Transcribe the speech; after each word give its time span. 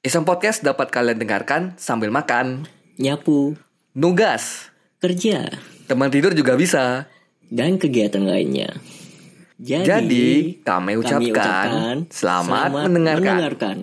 Iseng 0.00 0.24
Podcast 0.24 0.64
dapat 0.64 0.88
kalian 0.88 1.20
dengarkan 1.20 1.76
sambil 1.76 2.08
makan, 2.08 2.64
nyapu, 2.96 3.52
nugas, 3.92 4.72
kerja, 4.96 5.52
teman 5.92 6.08
tidur 6.08 6.32
juga 6.32 6.56
bisa. 6.56 7.04
dan 7.52 7.76
kegiatan 7.76 8.24
lainnya. 8.24 8.80
Jadi, 9.60 9.84
Jadi, 9.84 10.28
kami 10.64 10.96
ucapkan 10.96 12.08
selamat 12.08 12.88
mendengarkan. 12.88 13.20
mendengarkan. 13.28 13.76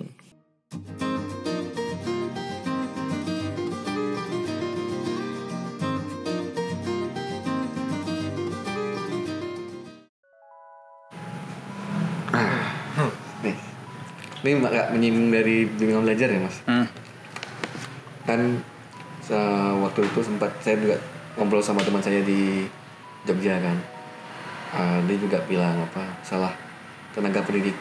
Ini 14.44 14.62
agak 14.62 14.94
menyinggung 14.94 15.28
dari 15.34 15.66
bimbingan 15.66 16.04
belajar 16.06 16.28
ya 16.30 16.40
mas. 16.40 16.56
Hmm. 16.66 16.86
Kan 18.24 18.40
waktu 19.84 20.00
itu 20.08 20.20
sempat 20.24 20.50
saya 20.64 20.80
juga 20.80 20.96
ngobrol 21.36 21.60
sama 21.60 21.84
teman 21.84 22.00
saya 22.00 22.22
di 22.24 22.64
Jogja 23.26 23.58
kan. 23.60 23.76
Ah, 24.68 25.00
dia 25.08 25.16
juga 25.16 25.40
bilang 25.48 25.80
apa 25.80 26.04
salah 26.20 26.52
tenaga 27.16 27.40
pendidik 27.40 27.74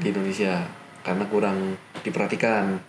di 0.00 0.08
Indonesia 0.10 0.64
karena 1.04 1.24
kurang 1.28 1.76
diperhatikan. 2.02 2.80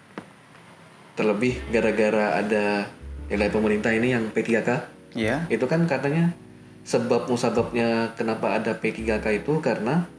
Terlebih 1.13 1.61
gara-gara 1.69 2.41
ada 2.41 2.89
dari 3.29 3.51
pemerintah 3.53 3.93
ini 3.93 4.13
yang 4.13 4.33
P3K 4.33 4.93
Ya. 5.13 5.45
itu 5.45 5.69
kan 5.69 5.85
katanya 5.85 6.33
sebab 6.81 7.29
musababnya 7.29 8.17
kenapa 8.17 8.57
ada 8.57 8.73
P3K 8.73 9.45
itu 9.45 9.61
karena 9.61 10.09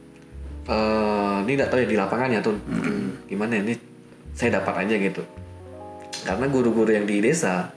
eh 0.65 1.37
ini 1.45 1.51
nggak 1.57 1.69
tahu 1.69 1.79
ya 1.85 1.87
di 1.87 1.97
lapangan 1.97 2.29
ya 2.33 2.39
tuh 2.41 2.57
mungkin 2.65 2.95
gimana 3.29 3.51
ya, 3.57 3.61
ini 3.69 3.75
saya 4.33 4.59
dapat 4.61 4.85
aja 4.85 4.95
gitu. 4.97 5.23
Karena 6.25 6.45
guru-guru 6.49 6.89
yang 6.89 7.05
di 7.05 7.21
desa 7.21 7.69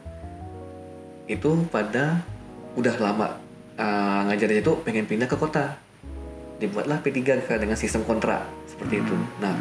itu 1.29 1.69
pada 1.69 2.25
udah 2.75 2.95
lama 2.97 3.29
eh, 3.77 4.21
ngajarnya 4.33 4.61
itu 4.65 4.73
pengen 4.83 5.05
pindah 5.05 5.29
ke 5.29 5.37
kota. 5.37 5.77
Dibuatlah 6.59 6.99
P3K 7.05 7.63
dengan 7.63 7.79
sistem 7.79 8.03
kontrak 8.03 8.43
seperti 8.67 8.99
itu. 8.99 9.15
Nah 9.39 9.55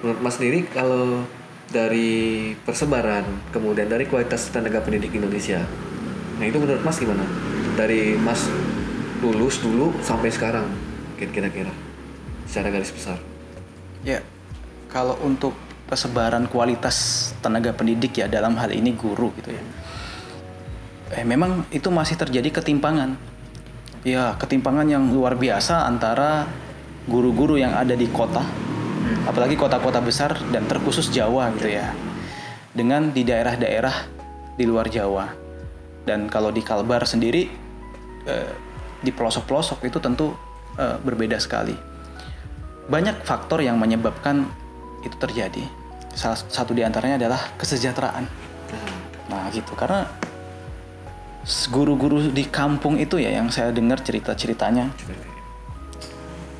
menurut 0.00 0.20
Mas 0.24 0.36
sendiri 0.40 0.64
kalau 0.72 1.24
dari 1.70 2.52
persebaran 2.64 3.24
kemudian 3.54 3.86
dari 3.86 4.08
kualitas 4.08 4.48
tenaga 4.50 4.82
pendidik 4.82 5.14
Indonesia 5.14 5.62
nah 6.40 6.44
itu 6.48 6.56
menurut 6.56 6.80
Mas 6.80 6.96
gimana? 6.96 7.24
Dari 7.76 8.16
Mas 8.16 8.48
lulus 9.20 9.60
dulu 9.60 9.92
sampai 10.00 10.32
sekarang 10.32 10.66
kira-kira 11.20 11.68
secara 12.50 12.74
garis 12.74 12.90
besar 12.90 13.22
Ya, 14.00 14.24
kalau 14.88 15.12
untuk 15.20 15.52
persebaran 15.84 16.48
kualitas 16.48 17.30
tenaga 17.44 17.76
pendidik 17.76 18.16
ya 18.16 18.32
dalam 18.32 18.56
hal 18.56 18.72
ini 18.72 18.96
guru 18.96 19.28
gitu 19.36 19.52
ya. 19.52 19.62
Eh 21.20 21.24
memang 21.26 21.68
itu 21.68 21.92
masih 21.92 22.16
terjadi 22.16 22.48
ketimpangan. 22.48 23.18
Ya, 24.00 24.32
ketimpangan 24.40 24.88
yang 24.88 25.12
luar 25.12 25.36
biasa 25.36 25.84
antara 25.84 26.48
guru-guru 27.04 27.60
yang 27.60 27.76
ada 27.76 27.92
di 27.92 28.08
kota, 28.08 28.40
apalagi 29.28 29.60
kota-kota 29.60 30.00
besar 30.00 30.32
dan 30.48 30.64
terkhusus 30.64 31.12
Jawa 31.12 31.52
gitu 31.60 31.68
ya. 31.68 31.92
Dengan 32.72 33.12
di 33.12 33.20
daerah-daerah 33.20 33.96
di 34.56 34.64
luar 34.64 34.88
Jawa. 34.88 35.28
Dan 36.08 36.32
kalau 36.32 36.48
di 36.48 36.64
Kalbar 36.64 37.04
sendiri 37.04 37.44
eh, 38.24 38.52
di 39.04 39.12
pelosok-pelosok 39.12 39.84
itu 39.84 40.00
tentu 40.00 40.32
eh, 40.80 40.96
berbeda 41.04 41.36
sekali 41.36 41.89
banyak 42.90 43.22
faktor 43.22 43.62
yang 43.62 43.78
menyebabkan 43.78 44.50
itu 45.06 45.14
terjadi. 45.14 45.62
Salah 46.10 46.36
satu 46.36 46.74
di 46.74 46.82
antaranya 46.82 47.22
adalah 47.22 47.54
kesejahteraan. 47.54 48.26
Nah, 49.30 49.46
gitu. 49.54 49.78
Karena 49.78 50.10
guru-guru 51.70 52.34
di 52.34 52.44
kampung 52.50 52.98
itu 52.98 53.16
ya 53.16 53.32
yang 53.32 53.48
saya 53.48 53.72
dengar 53.72 54.02
cerita-ceritanya 54.02 54.90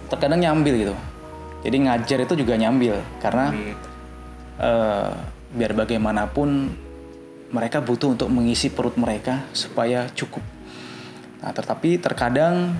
terkadang 0.09 0.41
nyambil 0.41 0.75
gitu. 0.79 0.97
Jadi 1.61 1.77
ngajar 1.85 2.19
itu 2.25 2.35
juga 2.41 2.55
nyambil 2.57 2.97
karena 3.21 3.53
eh, 4.57 5.11
biar 5.51 5.73
bagaimanapun 5.77 6.73
mereka 7.51 7.83
butuh 7.83 8.15
untuk 8.15 8.31
mengisi 8.31 8.71
perut 8.71 8.95
mereka 8.95 9.45
supaya 9.51 10.07
cukup. 10.15 10.41
Nah, 11.43 11.51
tetapi 11.51 11.99
terkadang 11.99 12.79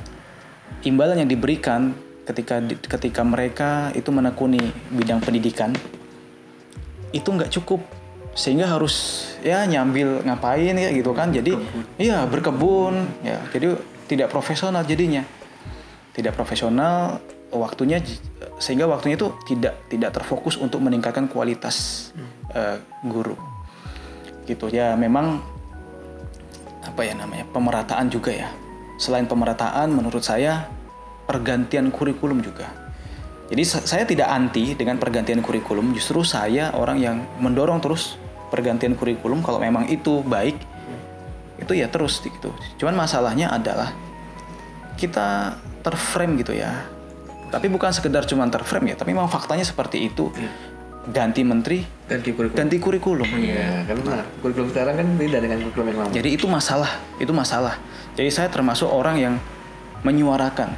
imbalan 0.87 1.27
yang 1.27 1.31
diberikan 1.31 1.93
ketika 2.29 2.61
ketika 2.63 3.23
mereka 3.25 3.91
itu 3.97 4.13
menekuni 4.13 4.61
bidang 4.93 5.19
pendidikan 5.25 5.73
itu 7.11 7.29
nggak 7.31 7.51
cukup. 7.51 7.83
Sehingga 8.31 8.71
harus 8.71 9.27
ya 9.43 9.67
nyambil 9.67 10.23
ngapain 10.23 10.79
ya 10.79 10.91
gitu 10.95 11.11
kan. 11.11 11.35
Jadi 11.35 11.59
iya 11.99 12.23
berkebun 12.31 13.27
ya. 13.27 13.43
Jadi 13.51 13.75
tidak 14.07 14.31
profesional 14.31 14.87
jadinya. 14.87 15.27
Tidak 16.15 16.31
profesional 16.35 17.19
waktunya 17.51 17.99
sehingga 18.63 18.87
waktunya 18.87 19.19
itu 19.19 19.35
tidak 19.51 19.75
tidak 19.91 20.15
terfokus 20.15 20.55
untuk 20.55 20.79
meningkatkan 20.79 21.27
kualitas 21.27 22.11
eh, 22.55 22.79
guru. 23.03 23.35
Gitu 24.47 24.71
ya. 24.71 24.95
Memang 24.95 25.43
apa 26.87 27.03
ya 27.03 27.19
namanya 27.19 27.51
pemerataan 27.51 28.07
juga 28.07 28.31
ya. 28.31 28.49
Selain 28.95 29.27
pemerataan 29.27 29.91
menurut 29.91 30.23
saya 30.23 30.71
pergantian 31.31 31.89
kurikulum 31.89 32.43
juga 32.43 32.67
jadi 33.47 33.63
sa- 33.63 33.87
saya 33.87 34.03
tidak 34.03 34.27
anti 34.27 34.75
dengan 34.75 34.99
pergantian 34.99 35.39
kurikulum 35.39 35.95
justru 35.95 36.27
saya 36.27 36.75
orang 36.75 36.99
yang 36.99 37.17
mendorong 37.39 37.79
terus 37.79 38.19
pergantian 38.51 38.99
kurikulum 38.99 39.41
kalau 39.41 39.63
memang 39.63 39.87
itu 39.87 40.27
baik 40.27 40.59
itu 41.57 41.73
ya 41.73 41.87
terus 41.87 42.19
gitu 42.19 42.51
cuman 42.77 42.99
masalahnya 42.99 43.47
adalah 43.49 43.95
kita 44.97 45.55
terframe 45.81 46.35
gitu 46.37 46.53
ya 46.53 46.85
tapi 47.49 47.67
bukan 47.67 47.91
sekedar 47.91 48.25
cuman 48.25 48.51
terframe 48.51 48.91
ya 48.91 48.97
tapi 48.97 49.11
memang 49.11 49.27
faktanya 49.27 49.63
seperti 49.63 50.07
itu 50.07 50.35
ganti 51.09 51.41
menteri 51.43 51.83
ganti 52.07 52.31
kurikulum 52.31 52.59
ganti 52.59 52.77
kurikulum 52.79 53.29
Iya, 53.33 53.89
kan 53.89 53.97
benar. 53.99 54.25
Kurikulum 54.39 54.69
sekarang 54.69 54.95
kan 54.95 55.07
beda 55.17 55.39
dengan 55.41 55.59
kurikulum 55.61 55.87
yang 55.89 55.99
lama. 55.99 56.13
Jadi 56.13 56.29
itu 56.29 56.47
masalah, 56.47 56.91
itu 57.17 57.33
masalah. 57.33 57.75
Jadi 58.15 58.29
saya 58.29 58.49
termasuk 58.53 58.85
orang 58.85 59.17
yang 59.17 59.35
menyuarakan. 60.05 60.77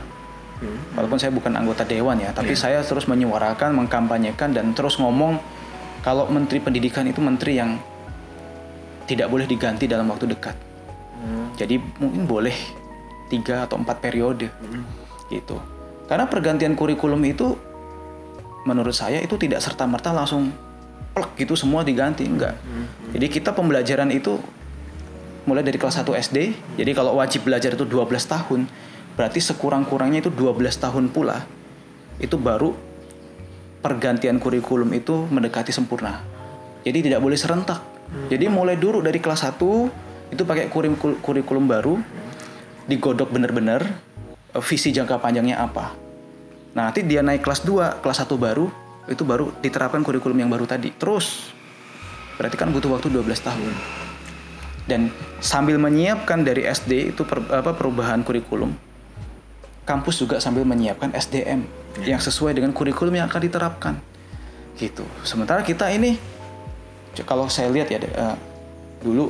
Walaupun 0.94 1.18
saya 1.18 1.34
bukan 1.34 1.52
anggota 1.58 1.82
dewan 1.82 2.22
ya, 2.22 2.30
tapi 2.30 2.54
saya 2.54 2.80
terus 2.86 3.10
menyuarakan, 3.10 3.74
mengkampanyekan 3.74 4.54
dan 4.54 4.70
terus 4.72 4.96
ngomong 5.02 5.42
kalau 6.02 6.26
menteri 6.30 6.58
pendidikan 6.62 7.06
itu 7.06 7.18
menteri 7.18 7.58
yang 7.58 7.78
tidak 9.06 9.26
boleh 9.30 9.46
diganti 9.46 9.90
dalam 9.90 10.06
waktu 10.10 10.30
dekat. 10.30 10.54
Jadi 11.58 11.78
mungkin 11.98 12.26
boleh 12.26 12.54
tiga 13.30 13.66
atau 13.66 13.78
empat 13.78 14.02
periode 14.02 14.50
gitu. 15.30 15.58
Karena 16.06 16.26
pergantian 16.26 16.74
kurikulum 16.74 17.22
itu 17.24 17.54
menurut 18.62 18.94
saya 18.94 19.18
itu 19.18 19.34
tidak 19.38 19.58
serta 19.62 19.86
merta 19.86 20.14
langsung 20.14 20.54
plek 21.12 21.34
gitu 21.36 21.58
semua 21.58 21.84
diganti 21.84 22.24
enggak. 22.24 22.56
Jadi 23.12 23.26
kita 23.28 23.52
pembelajaran 23.52 24.08
itu 24.10 24.40
mulai 25.44 25.62
dari 25.66 25.78
kelas 25.78 26.00
1 26.00 26.08
SD. 26.30 26.38
Jadi 26.78 26.90
kalau 26.94 27.18
wajib 27.18 27.44
belajar 27.46 27.74
itu 27.74 27.84
12 27.84 28.06
tahun, 28.26 28.60
berarti 29.14 29.40
sekurang-kurangnya 29.40 30.24
itu 30.24 30.30
12 30.32 30.58
tahun 30.78 31.12
pula 31.12 31.44
itu 32.20 32.36
baru 32.38 32.72
pergantian 33.82 34.38
kurikulum 34.38 34.88
itu 34.94 35.26
mendekati 35.26 35.74
sempurna. 35.74 36.22
Jadi 36.86 37.10
tidak 37.10 37.20
boleh 37.20 37.38
serentak. 37.38 37.82
Jadi 38.28 38.46
mulai 38.46 38.76
dulu 38.76 39.00
dari 39.00 39.18
kelas 39.18 39.42
1 39.42 39.88
itu 40.32 40.42
pakai 40.44 40.68
kurikul- 40.68 41.18
kurikulum 41.20 41.64
baru, 41.66 41.98
digodok 42.86 43.32
benar-benar 43.32 43.82
eh, 44.52 44.62
visi 44.62 44.92
jangka 44.92 45.18
panjangnya 45.18 45.60
apa. 45.60 45.96
Nah, 46.72 46.88
nanti 46.88 47.04
dia 47.04 47.20
naik 47.20 47.44
kelas 47.44 47.64
2, 47.64 48.00
kelas 48.00 48.24
1 48.24 48.36
baru, 48.36 48.68
itu 49.08 49.22
baru 49.24 49.52
diterapkan 49.60 50.00
kurikulum 50.00 50.38
yang 50.40 50.48
baru 50.48 50.64
tadi. 50.64 50.92
Terus 50.94 51.52
berarti 52.36 52.56
kan 52.56 52.72
butuh 52.72 52.88
waktu 52.92 53.12
12 53.12 53.40
tahun. 53.44 53.72
Dan 54.88 55.12
sambil 55.38 55.78
menyiapkan 55.78 56.42
dari 56.42 56.66
SD 56.66 57.14
itu 57.14 57.22
per- 57.22 57.46
apa 57.48 57.70
perubahan 57.76 58.24
kurikulum, 58.26 58.72
kampus 59.82 60.22
juga 60.22 60.38
sambil 60.38 60.62
menyiapkan 60.62 61.10
SDM 61.14 61.66
yang 62.06 62.22
sesuai 62.22 62.56
dengan 62.56 62.70
kurikulum 62.72 63.18
yang 63.18 63.26
akan 63.28 63.42
diterapkan. 63.42 63.94
Gitu. 64.78 65.04
Sementara 65.26 65.60
kita 65.60 65.90
ini 65.92 66.16
kalau 67.28 67.50
saya 67.52 67.68
lihat 67.68 67.92
ya 67.92 68.00
eh, 68.00 68.36
dulu 69.04 69.28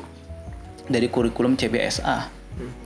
dari 0.87 1.11
kurikulum 1.11 1.59
CBSA, 1.59 2.17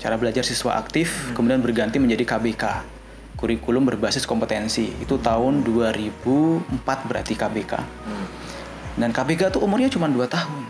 cara 0.00 0.14
belajar 0.16 0.46
siswa 0.46 0.78
aktif 0.78 1.34
kemudian 1.36 1.60
berganti 1.60 2.00
menjadi 2.00 2.24
KBK. 2.24 2.64
Kurikulum 3.36 3.84
berbasis 3.84 4.24
kompetensi. 4.24 4.96
Itu 4.96 5.20
tahun 5.20 5.60
2004 5.60 6.72
berarti 7.04 7.36
KBK. 7.36 7.72
Dan 8.96 9.12
KBK 9.12 9.52
tuh 9.52 9.60
umurnya 9.60 9.92
cuma 9.92 10.08
2 10.08 10.24
tahun. 10.24 10.62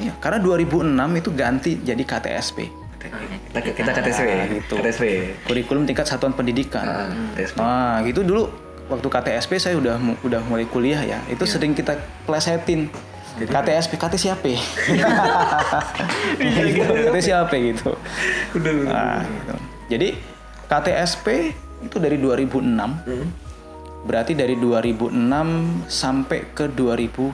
Iya, 0.00 0.16
karena 0.16 0.40
2006 0.40 1.20
itu 1.20 1.30
ganti 1.36 1.70
jadi 1.84 2.00
KTSP. 2.00 2.81
Kita, 3.02 3.58
kita 3.72 3.90
KTSW, 3.92 4.28
Nah, 4.28 4.46
gitu. 4.52 4.74
KTSW. 4.76 5.04
Kurikulum 5.42 5.82
tingkat 5.84 6.06
satuan 6.06 6.32
pendidikan. 6.32 6.84
Ah, 6.84 7.08
KTSW. 7.34 7.56
Nah, 7.58 7.96
gitu 8.02 8.20
dulu 8.22 8.42
waktu 8.86 9.08
KTSP 9.08 9.56
saya 9.56 9.74
udah 9.74 9.96
udah 10.20 10.40
mulai 10.44 10.64
kuliah 10.64 11.00
ya. 11.00 11.18
Itu 11.26 11.42
Iya. 11.42 11.52
sering 11.56 11.72
kita 11.72 11.96
plesetin. 12.22 12.92
KTSP, 13.32 13.96
KT 13.96 14.14
siapa? 14.20 14.44
Iya, 14.44 14.60
gitu. 16.68 16.92
KT 17.08 17.16
siapa 17.18 17.54
gitu. 17.56 17.96
Udah, 18.52 18.72
udah. 18.76 18.92
Nah, 18.92 19.20
gitu. 19.24 19.54
Jadi 19.88 20.08
KTSP 20.68 21.26
itu 21.82 21.96
dari 21.96 22.16
2006. 22.20 23.00
Hmm. 23.02 23.26
Berarti 24.02 24.34
dari 24.34 24.58
2006 24.58 25.86
sampai 25.86 26.50
ke 26.52 26.66
2013 26.68 27.32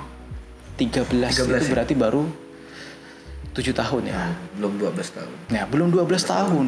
itu 0.79 1.43
13 1.43 1.67
ya? 1.67 1.71
berarti 1.73 1.95
baru 1.97 2.23
7 3.59 3.75
tahun 3.75 4.03
ya. 4.07 4.39
Belum 4.55 4.79
12 4.79 5.19
tahun. 5.19 5.35
Nah, 5.51 5.65
belum 5.67 5.89
12 5.91 6.23
tahun. 6.23 6.67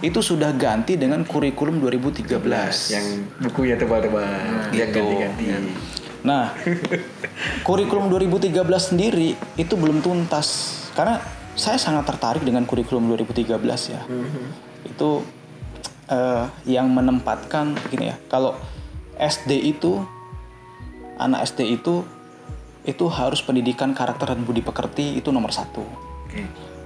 Itu 0.00 0.24
sudah 0.24 0.56
ganti 0.56 0.96
dengan 0.96 1.20
kurikulum 1.28 1.84
2013. 1.84 2.24
Yang 2.88 3.06
bukunya 3.44 3.76
tebal-tebal. 3.76 4.24
yang 4.72 4.88
gitu. 4.88 5.04
ganti-ganti. 5.04 5.72
Nah, 6.24 6.56
kurikulum 7.68 8.08
2013 8.08 8.56
sendiri 8.80 9.36
itu 9.60 9.74
belum 9.76 10.00
tuntas 10.00 10.80
karena 10.96 11.20
saya 11.56 11.76
sangat 11.76 12.08
tertarik 12.08 12.40
dengan 12.40 12.64
kurikulum 12.64 13.12
2013 13.12 13.92
ya. 13.92 14.00
Itu 14.88 15.24
eh, 16.08 16.44
yang 16.64 16.88
menempatkan 16.88 17.76
begini 17.76 18.12
ya. 18.12 18.16
Kalau 18.32 18.56
SD 19.20 19.76
itu 19.76 20.00
anak 21.20 21.44
SD 21.52 21.76
itu 21.76 22.00
itu 22.88 23.04
harus 23.12 23.44
pendidikan 23.44 23.92
karakter 23.92 24.32
dan 24.32 24.40
budi 24.40 24.64
pekerti 24.64 25.20
itu 25.20 25.28
nomor 25.28 25.52
satu. 25.52 26.09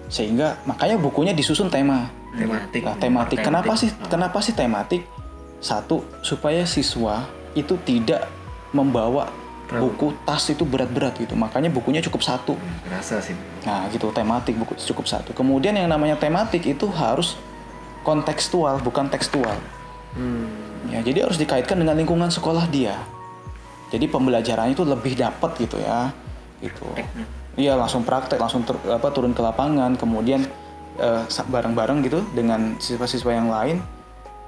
Sehingga 0.09 0.61
makanya 0.69 1.01
bukunya 1.01 1.33
disusun 1.33 1.73
tema. 1.73 2.11
Tematik. 2.35 2.83
Nah, 2.83 2.97
tematik. 2.99 3.39
Kenapa 3.41 3.73
sih 3.79 3.91
kenapa 4.11 4.39
sih 4.43 4.55
tematik? 4.55 5.03
Satu, 5.65 6.05
supaya 6.21 6.69
siswa 6.69 7.25
itu 7.57 7.79
tidak 7.89 8.29
membawa 8.75 9.33
buku 9.71 10.13
tas 10.29 10.45
itu 10.53 10.63
berat-berat 10.67 11.17
gitu. 11.17 11.33
Makanya 11.33 11.73
bukunya 11.73 12.05
cukup 12.05 12.21
satu. 12.21 12.55
Rasa 12.91 13.23
sih. 13.25 13.33
Nah, 13.65 13.89
gitu 13.89 14.13
tematik 14.13 14.55
buku 14.61 14.77
cukup 14.77 15.09
satu. 15.09 15.33
Kemudian 15.33 15.73
yang 15.73 15.89
namanya 15.89 16.21
tematik 16.21 16.69
itu 16.69 16.85
harus 16.93 17.39
kontekstual, 18.05 18.79
bukan 18.85 19.09
tekstual. 19.09 19.57
Hmm. 20.13 20.47
Ya, 20.93 21.01
jadi 21.01 21.25
harus 21.25 21.41
dikaitkan 21.41 21.81
dengan 21.81 21.97
lingkungan 21.97 22.29
sekolah 22.29 22.69
dia. 22.69 23.01
Jadi 23.89 24.05
pembelajarannya 24.11 24.77
itu 24.77 24.85
lebih 24.85 25.17
dapat 25.17 25.51
gitu 25.57 25.81
ya. 25.81 26.13
Gitu. 26.61 26.85
Iya, 27.55 27.79
langsung 27.79 28.03
praktek, 28.03 28.39
langsung 28.39 28.67
tur- 28.67 28.83
apa 28.87 29.15
turun 29.15 29.31
ke 29.31 29.39
lapangan, 29.39 29.95
kemudian 29.95 30.43
sa- 31.27 31.47
bareng-bareng 31.47 32.03
gitu 32.03 32.23
dengan 32.31 32.79
siswa-siswa 32.79 33.33
yang 33.35 33.51
lain 33.51 33.83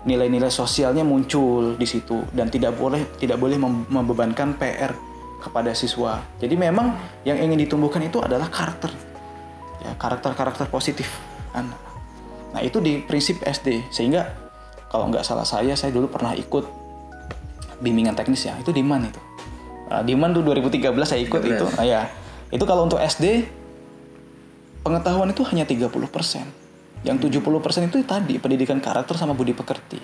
nilai-nilai 0.06 0.46
sosialnya 0.46 1.02
muncul 1.02 1.74
di 1.74 1.82
situ 1.82 2.22
dan 2.30 2.46
tidak 2.46 2.78
boleh 2.78 3.18
tidak 3.18 3.42
boleh 3.42 3.58
mem- 3.58 3.90
membebankan 3.90 4.54
PR 4.54 4.94
kepada 5.42 5.74
siswa. 5.74 6.22
Jadi 6.38 6.54
memang 6.54 6.94
yang 7.26 7.34
ingin 7.38 7.58
ditumbuhkan 7.58 7.98
itu 8.02 8.22
adalah 8.22 8.46
karakter. 8.46 8.94
Ya, 9.82 9.98
karakter-karakter 9.98 10.70
positif 10.70 11.10
anak. 11.50 11.78
Nah, 12.54 12.62
itu 12.62 12.78
di 12.78 13.02
prinsip 13.02 13.42
SD 13.42 13.90
sehingga 13.90 14.30
kalau 14.86 15.10
nggak 15.10 15.26
salah 15.26 15.42
saya 15.42 15.74
saya 15.74 15.90
dulu 15.90 16.06
pernah 16.06 16.38
ikut 16.38 16.62
bimbingan 17.82 18.14
teknis 18.14 18.46
ya. 18.46 18.54
Itu 18.62 18.70
di 18.70 18.86
MAN 18.86 19.10
itu. 19.10 19.20
Nah, 19.90 20.06
di 20.06 20.14
MAN 20.14 20.30
tuh 20.30 20.46
2013 20.46 20.86
saya 21.02 21.20
ikut 21.20 21.42
13. 21.42 21.50
itu. 21.50 21.66
Nah, 21.74 21.82
ya. 21.84 22.02
Itu 22.50 22.62
kalau 22.62 22.86
untuk 22.86 23.02
SD 23.02 23.46
pengetahuan 24.86 25.34
itu 25.34 25.42
hanya 25.50 25.66
30%. 25.66 25.86
Yang 27.02 27.16
70% 27.26 27.90
itu 27.90 27.96
tadi 28.06 28.34
pendidikan 28.38 28.78
karakter 28.78 29.18
sama 29.18 29.34
budi 29.34 29.54
pekerti. 29.54 29.98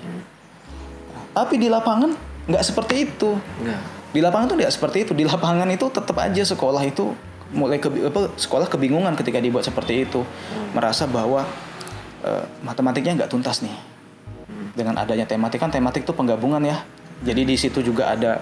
Tapi 1.33 1.55
di 1.57 1.71
lapangan 1.71 2.13
nggak 2.51 2.65
seperti 2.67 2.95
itu. 3.07 3.39
Enggak. 3.63 3.81
Di 4.13 4.21
lapangan 4.21 4.47
tuh 4.53 4.57
tidak 4.61 4.73
seperti 4.75 4.97
itu. 5.09 5.13
Di 5.17 5.25
lapangan 5.25 5.69
itu 5.73 5.87
tetap 5.89 6.17
aja 6.21 6.43
sekolah 6.45 6.83
itu 6.85 7.15
mulai 7.53 7.81
ke 7.81 7.89
apa, 7.89 8.33
sekolah 8.37 8.69
kebingungan 8.69 9.13
ketika 9.17 9.37
dibuat 9.41 9.65
seperti 9.65 10.09
itu, 10.09 10.25
merasa 10.73 11.05
bahwa 11.05 11.45
eh, 12.25 12.45
matematiknya 12.65 13.25
nggak 13.25 13.31
tuntas 13.33 13.65
nih. 13.65 13.77
Dengan 14.73 14.97
adanya 15.01 15.29
tematik 15.29 15.61
kan 15.61 15.69
tematik 15.73 16.05
itu 16.05 16.13
penggabungan 16.13 16.61
ya. 16.65 16.85
Jadi 17.23 17.43
di 17.45 17.57
situ 17.57 17.85
juga 17.85 18.13
ada 18.13 18.41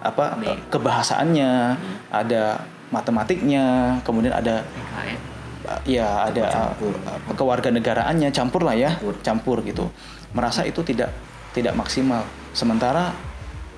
apa 0.00 0.36
kebahasaannya, 0.72 1.52
ada 2.12 2.64
matematiknya, 2.96 3.98
kemudian 4.00 4.32
ada 4.32 4.64
uh, 5.68 5.80
ya 5.84 6.32
ada 6.32 6.72
uh, 6.72 7.34
kewarganegaraannya 7.36 8.32
campur 8.32 8.64
lah 8.64 8.72
ya 8.72 8.96
campur. 9.20 9.60
gitu. 9.62 9.92
Merasa 10.32 10.64
itu 10.64 10.80
tidak 10.80 11.12
tidak 11.52 11.76
maksimal. 11.76 12.24
Sementara 12.56 13.12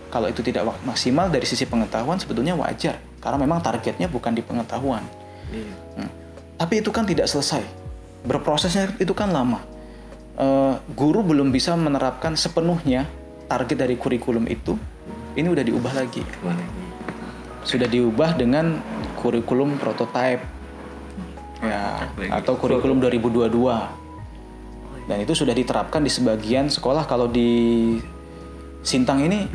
kalau 0.08 0.30
itu 0.30 0.40
tidak 0.40 0.64
maksimal 0.86 1.28
dari 1.28 1.44
sisi 1.44 1.66
pengetahuan 1.66 2.16
sebetulnya 2.16 2.56
wajar 2.56 2.96
karena 3.18 3.38
memang 3.42 3.60
targetnya 3.60 4.06
bukan 4.06 4.32
di 4.32 4.42
pengetahuan. 4.42 5.02
Iya. 5.48 5.72
Hmm. 5.96 6.12
tapi 6.60 6.84
itu 6.84 6.92
kan 6.92 7.08
tidak 7.08 7.24
selesai. 7.24 7.64
Berprosesnya 8.26 8.92
itu 9.00 9.16
kan 9.16 9.32
lama. 9.32 9.64
Eh, 10.38 10.74
guru 10.94 11.26
belum 11.26 11.50
bisa 11.50 11.74
menerapkan 11.74 12.38
sepenuhnya 12.38 13.10
target 13.50 13.74
dari 13.74 13.98
kurikulum 13.98 14.46
itu 14.46 14.78
ini 15.34 15.50
udah 15.50 15.64
diubah 15.66 15.92
lagi. 15.98 16.22
sudah 17.66 17.90
diubah 17.90 18.38
dengan 18.38 18.78
kurikulum 19.18 19.74
prototype 19.82 20.46
ya 21.58 22.06
atau 22.30 22.54
kurikulum 22.54 23.02
2022 23.02 23.50
dan 25.08 25.24
itu 25.24 25.32
sudah 25.32 25.56
diterapkan 25.56 26.04
di 26.04 26.12
sebagian 26.12 26.68
sekolah. 26.68 27.08
Kalau 27.08 27.26
di 27.26 27.96
Sintang 28.84 29.24
ini 29.24 29.48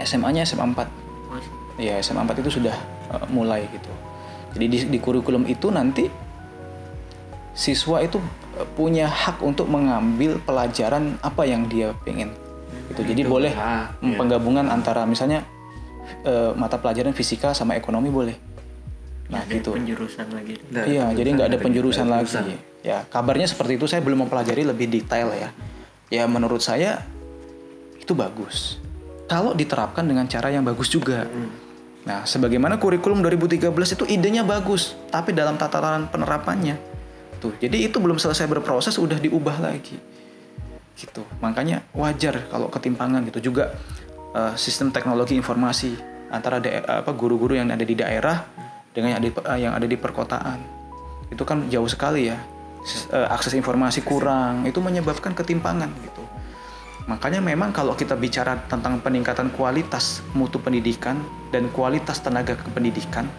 SMA-nya 0.00 0.42
SMA 0.48 0.72
4 0.72 1.80
ya 1.80 2.00
SMA 2.00 2.24
4 2.24 2.40
itu 2.40 2.50
sudah 2.60 2.76
uh, 3.12 3.28
mulai 3.28 3.68
gitu. 3.68 3.92
Jadi 4.56 4.66
di, 4.72 4.78
di 4.96 4.98
kurikulum 4.98 5.44
itu 5.44 5.68
nanti 5.68 6.08
siswa 7.52 8.00
itu 8.00 8.16
uh, 8.56 8.68
punya 8.72 9.06
hak 9.06 9.44
untuk 9.44 9.68
mengambil 9.68 10.40
pelajaran 10.42 11.20
apa 11.20 11.44
yang 11.44 11.68
dia 11.68 11.92
pengen. 12.02 12.32
Gitu. 12.92 13.12
Jadi 13.12 13.22
Itu 13.22 13.30
boleh 13.30 13.52
ya. 13.52 13.92
penggabungan 14.00 14.72
antara 14.72 15.04
misalnya 15.04 15.44
uh, 16.26 16.52
mata 16.56 16.78
pelajaran 16.80 17.12
fisika 17.12 17.52
sama 17.52 17.74
ekonomi 17.78 18.10
boleh. 18.10 18.36
Nah 19.26 19.42
Ada 19.42 19.52
gitu. 19.58 19.74
penjurusan 19.74 20.26
lagi. 20.30 20.54
Ada 20.70 20.82
iya 20.86 21.04
jadi 21.10 21.28
nggak 21.34 21.48
ada 21.50 21.58
penjurusan 21.58 22.04
nggak 22.06 22.22
ada 22.22 22.30
lagi 22.46 22.56
ya 22.86 22.98
kabarnya 23.10 23.50
seperti 23.50 23.78
itu. 23.78 23.86
Saya 23.90 24.02
belum 24.02 24.26
mempelajari 24.26 24.62
lebih 24.62 24.86
detail 24.86 25.34
ya. 25.34 25.50
Ya 26.06 26.24
menurut 26.30 26.62
saya 26.62 27.02
itu 27.98 28.14
bagus. 28.14 28.78
Kalau 29.26 29.58
diterapkan 29.58 30.06
dengan 30.06 30.30
cara 30.30 30.54
yang 30.54 30.62
bagus 30.62 30.86
juga. 30.86 31.26
Nah 32.06 32.22
sebagaimana 32.22 32.78
kurikulum 32.78 33.18
2013 33.26 33.66
itu 33.74 34.04
idenya 34.06 34.46
bagus 34.46 34.94
tapi 35.10 35.34
dalam 35.34 35.58
tataran 35.58 36.06
penerapannya. 36.06 36.78
Tuh 37.42 37.58
jadi 37.58 37.90
itu 37.90 37.98
belum 37.98 38.22
selesai 38.22 38.46
berproses 38.46 38.94
udah 38.94 39.18
diubah 39.18 39.58
lagi. 39.58 39.98
Gitu. 40.94 41.26
Makanya 41.42 41.82
wajar 41.90 42.46
kalau 42.46 42.70
ketimpangan 42.70 43.26
gitu. 43.26 43.50
Juga 43.50 43.74
eh, 44.36 44.52
sistem 44.60 44.92
teknologi 44.92 45.32
informasi 45.32 45.96
antara 46.28 46.60
apa 46.84 47.10
guru-guru 47.16 47.56
yang 47.56 47.72
ada 47.72 47.86
di 47.86 47.96
daerah 47.96 48.44
dengan 48.92 49.16
yang 49.16 49.18
ada 49.20 49.26
di, 49.28 49.32
eh, 49.32 49.58
yang 49.64 49.72
ada 49.72 49.86
di 49.88 49.96
perkotaan. 49.96 50.58
Itu 51.32 51.48
kan 51.48 51.72
jauh 51.72 51.88
sekali 51.88 52.28
ya. 52.28 52.36
Eh, 52.86 53.26
akses 53.32 53.56
informasi 53.56 54.04
kurang. 54.04 54.68
Itu 54.68 54.78
menyebabkan 54.84 55.34
ketimpangan 55.34 55.90
gitu. 56.04 56.22
Makanya 57.06 57.38
memang 57.38 57.70
kalau 57.70 57.94
kita 57.94 58.18
bicara 58.18 58.58
tentang 58.66 58.98
peningkatan 58.98 59.54
kualitas 59.54 60.26
mutu 60.34 60.58
pendidikan 60.58 61.22
dan 61.54 61.70
kualitas 61.70 62.18
tenaga 62.18 62.58
kependidikan 62.58 63.30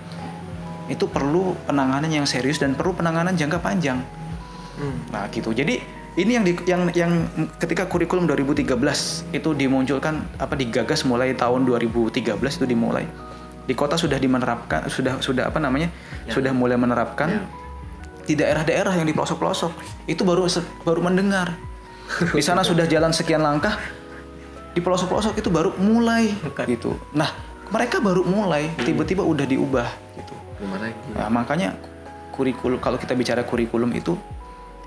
itu 0.88 1.04
perlu 1.04 1.52
penanganan 1.68 2.08
yang 2.08 2.24
serius 2.24 2.64
dan 2.64 2.72
perlu 2.72 2.96
penanganan 2.96 3.36
jangka 3.36 3.60
panjang. 3.60 4.00
Nah, 5.12 5.28
gitu. 5.34 5.52
Jadi 5.52 5.84
ini 6.18 6.32
yang 6.34 6.44
di, 6.44 6.54
yang 6.66 6.82
yang 6.98 7.12
ketika 7.62 7.86
kurikulum 7.86 8.26
2013 8.26 8.66
itu 9.38 9.50
dimunculkan 9.54 10.26
apa 10.42 10.58
digagas 10.58 11.06
mulai 11.06 11.38
tahun 11.38 11.70
2013 11.70 12.34
itu 12.42 12.66
dimulai. 12.66 13.06
Di 13.70 13.78
kota 13.78 14.02
sudah 14.02 14.18
dimenerapkan 14.18 14.90
sudah 14.90 15.22
sudah 15.22 15.54
apa 15.54 15.62
namanya? 15.62 15.94
Sudah 16.34 16.50
mulai 16.58 16.74
menerapkan. 16.74 17.46
Di 18.26 18.34
daerah-daerah 18.34 18.98
yang 18.98 19.06
di 19.06 19.14
pelosok-pelosok 19.14 19.72
itu 20.10 20.26
baru 20.26 20.50
baru 20.82 21.00
mendengar. 21.06 21.54
Di 22.34 22.42
sana 22.42 22.66
sudah 22.66 22.90
jalan 22.90 23.14
sekian 23.14 23.46
langkah. 23.46 23.78
Di 24.74 24.82
pelosok-pelosok 24.82 25.38
itu 25.38 25.54
baru 25.54 25.78
mulai 25.78 26.34
gitu. 26.66 26.98
Nah, 27.14 27.30
mereka 27.70 28.02
baru 28.02 28.26
mulai 28.26 28.74
tiba-tiba 28.82 29.22
udah 29.22 29.46
diubah 29.46 29.88
gitu. 30.18 30.34
Nah, 31.14 31.30
makanya 31.30 31.78
kurikulum 32.34 32.82
kalau 32.82 32.98
kita 32.98 33.14
bicara 33.14 33.46
kurikulum 33.46 33.94
itu 33.94 34.18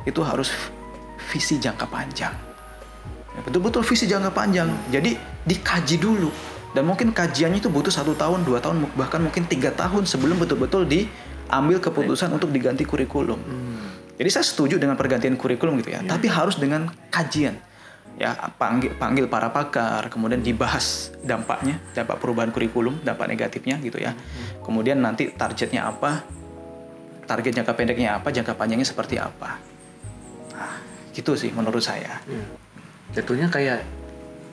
itu 0.09 0.21
harus 0.25 0.51
visi 1.29 1.61
jangka 1.61 1.87
panjang. 1.87 2.33
Ya, 3.37 3.41
Betul-betul 3.45 3.85
visi 3.85 4.09
jangka 4.09 4.33
panjang. 4.33 4.69
Jadi 4.89 5.15
dikaji 5.45 5.97
dulu 6.01 6.31
dan 6.71 6.87
mungkin 6.87 7.11
kajiannya 7.11 7.59
itu 7.59 7.71
butuh 7.71 7.91
satu 7.91 8.15
tahun, 8.15 8.47
dua 8.47 8.63
tahun, 8.63 8.87
bahkan 8.95 9.19
mungkin 9.19 9.45
tiga 9.51 9.75
tahun 9.75 10.07
sebelum 10.07 10.39
betul-betul 10.39 10.87
diambil 10.87 11.83
keputusan 11.83 12.31
untuk 12.31 12.55
diganti 12.55 12.87
kurikulum. 12.87 13.39
Jadi 14.21 14.29
saya 14.31 14.45
setuju 14.45 14.77
dengan 14.77 14.95
pergantian 14.95 15.35
kurikulum 15.35 15.81
gitu 15.83 15.97
ya, 15.97 16.05
tapi 16.07 16.31
harus 16.31 16.57
dengan 16.61 16.89
kajian. 17.11 17.57
ya 18.21 18.37
panggil 18.61 18.93
panggil 19.01 19.25
para 19.33 19.49
pakar 19.49 20.13
kemudian 20.13 20.45
dibahas 20.45 21.09
dampaknya 21.25 21.81
dampak 21.97 22.21
perubahan 22.21 22.53
kurikulum 22.53 23.01
dampak 23.01 23.25
negatifnya 23.33 23.81
gitu 23.81 23.97
ya 23.97 24.13
kemudian 24.61 25.01
nanti 25.01 25.33
targetnya 25.33 25.89
apa 25.89 26.21
target 27.25 27.63
jangka 27.63 27.73
pendeknya 27.73 28.21
apa 28.21 28.29
jangka 28.29 28.53
panjangnya 28.61 28.85
seperti 28.85 29.17
apa 29.17 29.57
nah, 30.53 30.77
gitu 31.21 31.37
sih 31.37 31.53
menurut 31.53 31.85
saya 31.85 32.17
Jatuhnya 33.11 33.51
kayak 33.51 33.85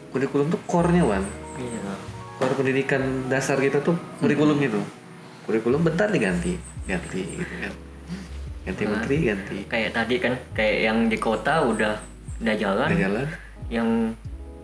kurikulum 0.09 0.49
tuh 0.49 0.57
core-nya 0.65 1.05
Wan. 1.05 1.21
Iya. 1.55 1.93
Core 2.41 2.57
pendidikan 2.57 3.01
dasar 3.29 3.61
kita 3.61 3.85
tuh 3.85 3.93
kurikulum 4.17 4.57
itu. 4.57 4.81
Kurikulum 5.45 5.85
bentar 5.85 6.09
diganti, 6.09 6.57
ganti 6.89 7.21
gitu 7.37 7.53
kan. 7.61 7.73
Ganti 8.65 8.83
menteri, 8.83 9.17
ganti. 9.23 9.57
Kayak 9.69 9.91
tadi 9.93 10.15
kan 10.17 10.33
kayak 10.57 10.77
yang 10.89 10.97
di 11.05 11.21
kota 11.21 11.61
udah 11.63 12.01
udah 12.41 12.55
jalan, 12.57 12.87
Udah 12.89 12.97
jalan. 12.99 13.25
yang 13.69 13.89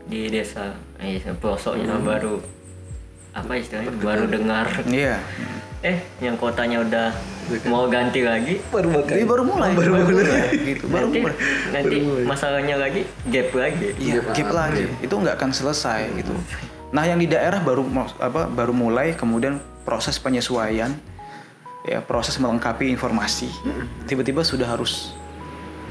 di 0.10 0.26
desa 0.28 0.74
eh 0.98 1.22
pelosoknya 1.22 1.94
Hmm. 1.94 2.04
baru 2.04 2.36
apa 3.34 3.52
istilahnya 3.58 3.92
baru 3.98 4.26
dengar 4.30 4.68
iya 4.88 5.18
eh 5.84 6.00
yang 6.24 6.40
kotanya 6.40 6.80
udah 6.80 7.08
mau 7.68 7.92
ganti 7.92 8.24
lagi 8.24 8.56
Baru 8.72 8.88
bakal. 8.88 9.20
Ini 9.20 9.26
baru 9.28 9.44
mulai 9.44 9.76
baru 9.76 9.92
mulai 10.00 10.48
gitu 10.64 10.88
baru 10.88 11.12
nanti 11.12 11.20
mulai 11.20 11.36
nanti 11.76 11.96
masalahnya 12.24 12.76
lagi 12.80 13.02
gap 13.28 13.52
lagi 13.52 13.92
Iya, 14.00 14.24
gap 14.32 14.52
lagi. 14.56 14.88
Itu 15.04 15.20
nggak 15.20 15.36
akan 15.36 15.52
selesai 15.52 16.08
gitu. 16.24 16.32
Nah, 16.94 17.04
yang 17.04 17.20
di 17.20 17.28
daerah 17.28 17.60
baru 17.60 17.84
apa 18.22 18.48
baru 18.48 18.72
mulai 18.72 19.18
kemudian 19.18 19.60
proses 19.84 20.16
penyesuaian 20.22 20.96
ya, 21.84 22.00
proses 22.00 22.40
melengkapi 22.40 22.88
informasi. 22.88 23.52
Tiba-tiba 24.08 24.46
sudah 24.48 24.72
harus 24.72 25.12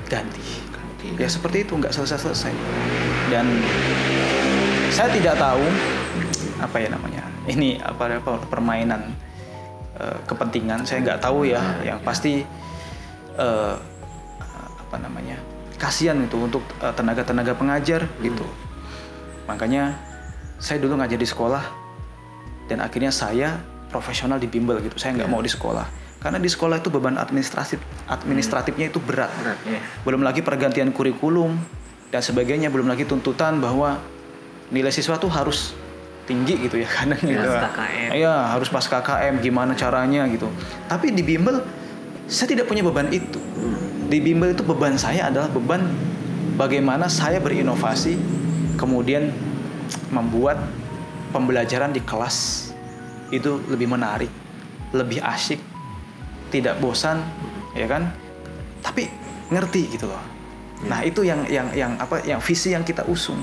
ganti. 0.08 0.40
Ya 1.18 1.28
seperti 1.28 1.68
itu 1.68 1.76
nggak 1.76 1.92
selesai-selesai. 1.92 2.54
Dan 3.28 3.44
saya 4.88 5.12
tidak 5.12 5.36
tahu 5.36 5.64
apa 6.62 6.76
ya 6.80 6.88
namanya. 6.94 7.31
Ini 7.48 7.82
apa, 7.82 8.22
apa 8.22 8.32
permainan 8.46 9.14
eh, 9.98 10.18
kepentingan. 10.26 10.86
Saya 10.86 11.02
nggak 11.02 11.20
tahu 11.22 11.48
ya. 11.48 11.62
Yang 11.82 11.98
pasti 12.06 12.32
eh, 13.38 13.74
apa 14.92 14.96
namanya 15.00 15.40
kasihan 15.82 16.14
itu 16.22 16.38
untuk 16.38 16.62
eh, 16.78 16.94
tenaga-tenaga 16.94 17.58
pengajar 17.58 18.06
gitu. 18.22 18.46
Makanya 19.50 19.98
saya 20.62 20.78
dulu 20.78 21.02
ngajar 21.02 21.18
di 21.18 21.26
sekolah 21.26 21.64
dan 22.70 22.78
akhirnya 22.78 23.10
saya 23.10 23.58
profesional 23.90 24.38
di 24.38 24.46
bimbel 24.46 24.78
gitu. 24.78 24.94
Saya 24.94 25.18
nggak 25.18 25.30
mau 25.30 25.42
di 25.42 25.50
sekolah. 25.50 26.00
Karena 26.22 26.38
di 26.38 26.46
sekolah 26.46 26.78
itu 26.78 26.86
beban 26.86 27.18
administratif 27.18 27.82
administratifnya 28.06 28.94
itu 28.94 29.02
berat. 29.02 29.34
Ya. 29.66 29.82
belum 30.06 30.22
lagi 30.22 30.38
pergantian 30.38 30.94
kurikulum 30.94 31.58
dan 32.14 32.22
sebagainya. 32.22 32.70
Belum 32.70 32.86
lagi 32.86 33.02
tuntutan 33.02 33.58
bahwa 33.58 33.98
nilai 34.70 34.94
siswa 34.94 35.18
tuh 35.18 35.34
harus 35.34 35.74
tinggi 36.24 36.54
gitu 36.66 36.78
ya 36.78 36.88
kadang 36.96 37.20
gitu. 37.20 37.42
KKM. 37.42 38.10
Iya 38.14 38.34
harus 38.54 38.68
pas 38.70 38.84
KKM 38.86 39.42
gimana 39.42 39.72
caranya 39.74 40.26
gitu. 40.30 40.48
Tapi 40.86 41.10
di 41.10 41.22
bimbel 41.22 41.62
saya 42.30 42.54
tidak 42.54 42.70
punya 42.70 42.86
beban 42.86 43.10
itu. 43.10 43.40
Di 44.08 44.18
bimbel 44.20 44.54
itu 44.54 44.62
beban 44.62 44.94
saya 45.00 45.32
adalah 45.32 45.48
beban 45.50 45.82
bagaimana 46.56 47.08
saya 47.08 47.40
berinovasi 47.42 48.16
kemudian 48.76 49.32
membuat 50.12 50.60
pembelajaran 51.32 51.92
di 51.92 52.00
kelas 52.04 52.70
itu 53.32 53.64
lebih 53.72 53.88
menarik 53.88 54.28
lebih 54.92 55.24
asyik 55.24 55.58
tidak 56.52 56.76
bosan 56.78 57.24
ya 57.72 57.88
kan? 57.88 58.12
Tapi 58.84 59.08
ngerti 59.48 59.96
gitu 59.96 60.08
loh. 60.08 60.20
Nah 60.84 61.00
itu 61.06 61.24
yang 61.24 61.46
yang 61.48 61.72
yang 61.72 61.92
apa 61.96 62.20
yang 62.26 62.42
visi 62.42 62.76
yang 62.76 62.84
kita 62.84 63.06
usung 63.08 63.40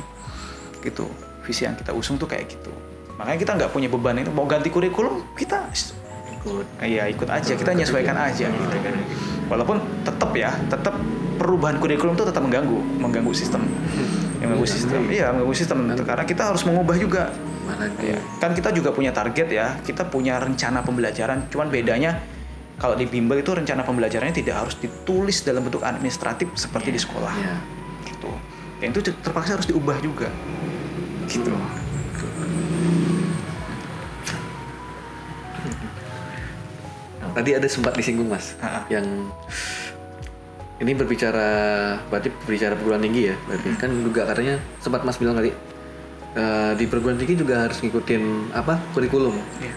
gitu 0.79 1.09
visi 1.50 1.65
yang 1.65 1.74
kita 1.74 1.89
usung 1.98 2.22
tuh 2.22 2.29
kayak 2.29 2.46
gitu. 2.46 2.70
Makanya 3.18 3.39
kita 3.41 3.51
nggak 3.58 3.72
punya 3.74 3.89
beban 3.89 4.22
itu. 4.22 4.29
Mau 4.29 4.46
ganti 4.46 4.70
kurikulum 4.70 5.34
kita 5.34 5.65
ikut. 6.39 6.65
Iya 6.79 7.10
ikut 7.10 7.27
aja. 7.27 7.51
Kita 7.58 7.74
menyesuaikan 7.74 8.15
aja. 8.15 8.46
gitu. 8.48 8.75
Kan 8.79 8.96
walaupun 9.50 9.82
tetap 10.06 10.32
ya 10.38 10.53
tetap 10.70 10.94
perubahan 11.41 11.82
kurikulum 11.82 12.13
itu 12.13 12.24
tetap 12.29 12.46
mengganggu 12.46 12.79
mengganggu 13.01 13.34
sistem. 13.34 13.65
Mengganggu 14.39 14.68
sistem. 14.70 15.01
iya. 15.12 15.34
Mengganggu 15.34 15.56
sistem. 15.58 15.77
Karena 15.98 16.24
kita 16.24 16.53
harus 16.53 16.62
mengubah 16.63 16.96
juga. 16.96 17.34
Mana 17.68 17.86
Ya, 18.01 18.18
kan 18.41 18.58
kita 18.58 18.74
juga 18.74 18.89
punya 18.89 19.13
target 19.13 19.46
ya, 19.46 19.77
kita 19.86 20.10
punya 20.10 20.41
rencana 20.41 20.82
pembelajaran. 20.82 21.51
Cuman 21.53 21.70
bedanya 21.70 22.18
kalau 22.82 22.96
di 22.98 23.06
bimbel 23.06 23.44
itu 23.44 23.51
rencana 23.53 23.86
pembelajarannya 23.86 24.34
tidak 24.34 24.56
harus 24.65 24.79
ditulis 24.79 25.44
dalam 25.46 25.62
bentuk 25.68 25.84
administratif 25.86 26.50
seperti 26.56 26.96
di 26.96 27.00
sekolah. 27.03 27.34
Iya. 27.36 27.56
Gitu. 28.10 28.32
Dan 28.79 28.88
itu 28.96 29.12
terpaksa 29.22 29.60
harus 29.60 29.68
diubah 29.68 30.00
juga. 30.00 30.32
Gitu. 31.29 31.53
Tadi 37.29 37.50
ada 37.55 37.67
sempat 37.69 37.93
disinggung 37.93 38.27
mas, 38.27 38.57
Ha-ha. 38.59 38.89
yang 38.89 39.05
ini 40.81 40.91
berbicara 40.98 41.48
berarti 42.09 42.33
berbicara 42.33 42.74
perguruan 42.74 43.05
tinggi 43.05 43.29
ya, 43.31 43.36
berarti 43.45 43.67
kan 43.77 43.91
juga 43.93 44.25
katanya 44.25 44.57
sempat 44.81 45.05
mas 45.05 45.21
bilang 45.21 45.38
tadi 45.38 45.53
eh, 46.36 46.71
di 46.75 46.86
perguruan 46.89 47.21
tinggi 47.21 47.39
juga 47.39 47.69
harus 47.69 47.79
ngikutin 47.79 48.51
apa 48.51 48.81
kurikulum. 48.91 49.38
Iya. 49.62 49.75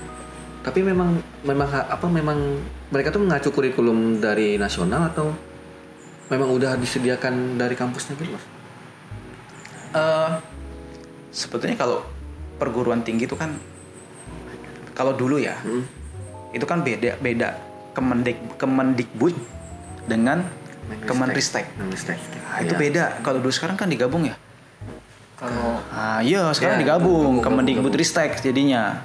Tapi 0.63 0.81
memang 0.81 1.21
memang 1.45 1.69
apa 1.71 2.07
memang 2.09 2.39
mereka 2.89 3.13
tuh 3.13 3.23
mengacu 3.23 3.53
kurikulum 3.53 4.19
dari 4.19 4.57
nasional 4.57 5.13
atau 5.13 5.31
memang 6.33 6.49
udah 6.55 6.75
disediakan 6.81 7.61
dari 7.61 7.77
kampusnya 7.77 8.17
gitu 8.17 8.33
mas? 8.33 8.45
Eh, 9.93 10.31
sebetulnya 11.33 11.75
kalau 11.75 12.05
perguruan 12.61 13.01
tinggi 13.01 13.25
itu 13.25 13.35
kan 13.35 13.57
kalau 14.93 15.17
dulu 15.17 15.41
ya 15.41 15.57
Hmm. 15.65 15.83
itu 16.53 16.63
kan 16.63 16.85
beda 16.85 17.17
beda 17.19 17.57
Kemendik 17.93 18.39
Kemendikbud 18.57 19.37
dengan 20.09 20.45
Kemenristek. 21.09 21.73
Kemenristek. 21.77 22.19
Nah, 22.21 22.61
itu 22.61 22.75
Iya. 22.77 22.81
beda. 22.81 23.05
Kalau 23.25 23.41
dulu 23.41 23.53
sekarang 23.53 23.77
kan 23.77 23.89
digabung 23.89 24.29
ya. 24.29 24.37
kalau 25.37 25.81
Ah, 25.91 26.23
iya 26.23 26.55
sekarang 26.55 26.79
Ya, 26.79 26.83
digabung 26.87 27.41
gabung, 27.41 27.45
Kemendikbud 27.45 27.91
gabung. 27.91 27.99
Ristek 27.99 28.39
jadinya. 28.39 29.01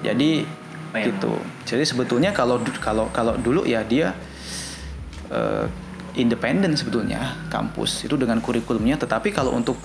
Jadi 0.00 0.46
iya. 0.94 1.04
gitu. 1.10 1.36
Jadi 1.68 1.84
sebetulnya 1.84 2.30
kalau 2.32 2.56
kalau 2.80 3.10
kalau 3.12 3.34
dulu 3.36 3.66
ya 3.68 3.82
dia 3.84 4.14
eh, 5.28 5.66
independen 6.16 6.72
sebetulnya 6.72 7.36
kampus 7.52 8.06
itu 8.08 8.16
dengan 8.16 8.40
kurikulumnya. 8.40 8.96
Tetapi 8.96 9.28
kalau 9.34 9.52
untuk 9.52 9.76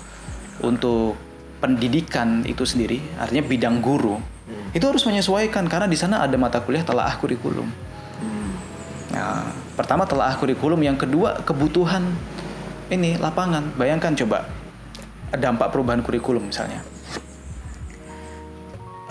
untuk 0.63 1.19
pendidikan 1.63 2.43
itu 2.43 2.67
sendiri, 2.67 2.99
artinya 3.15 3.47
bidang 3.47 3.79
guru 3.79 4.19
itu 4.73 4.83
harus 4.83 5.05
menyesuaikan 5.05 5.69
karena 5.69 5.85
di 5.85 5.95
sana 5.95 6.25
ada 6.25 6.33
mata 6.35 6.57
kuliah 6.59 6.81
telaah 6.81 7.13
kurikulum. 7.21 7.69
Nah, 9.13 9.45
pertama 9.77 10.09
telaah 10.09 10.33
kurikulum, 10.41 10.81
yang 10.81 10.97
kedua 10.97 11.45
kebutuhan 11.45 12.01
ini 12.89 13.21
lapangan. 13.21 13.77
Bayangkan 13.77 14.17
coba 14.17 14.49
dampak 15.29 15.69
perubahan 15.69 16.01
kurikulum 16.01 16.49
misalnya. 16.49 16.81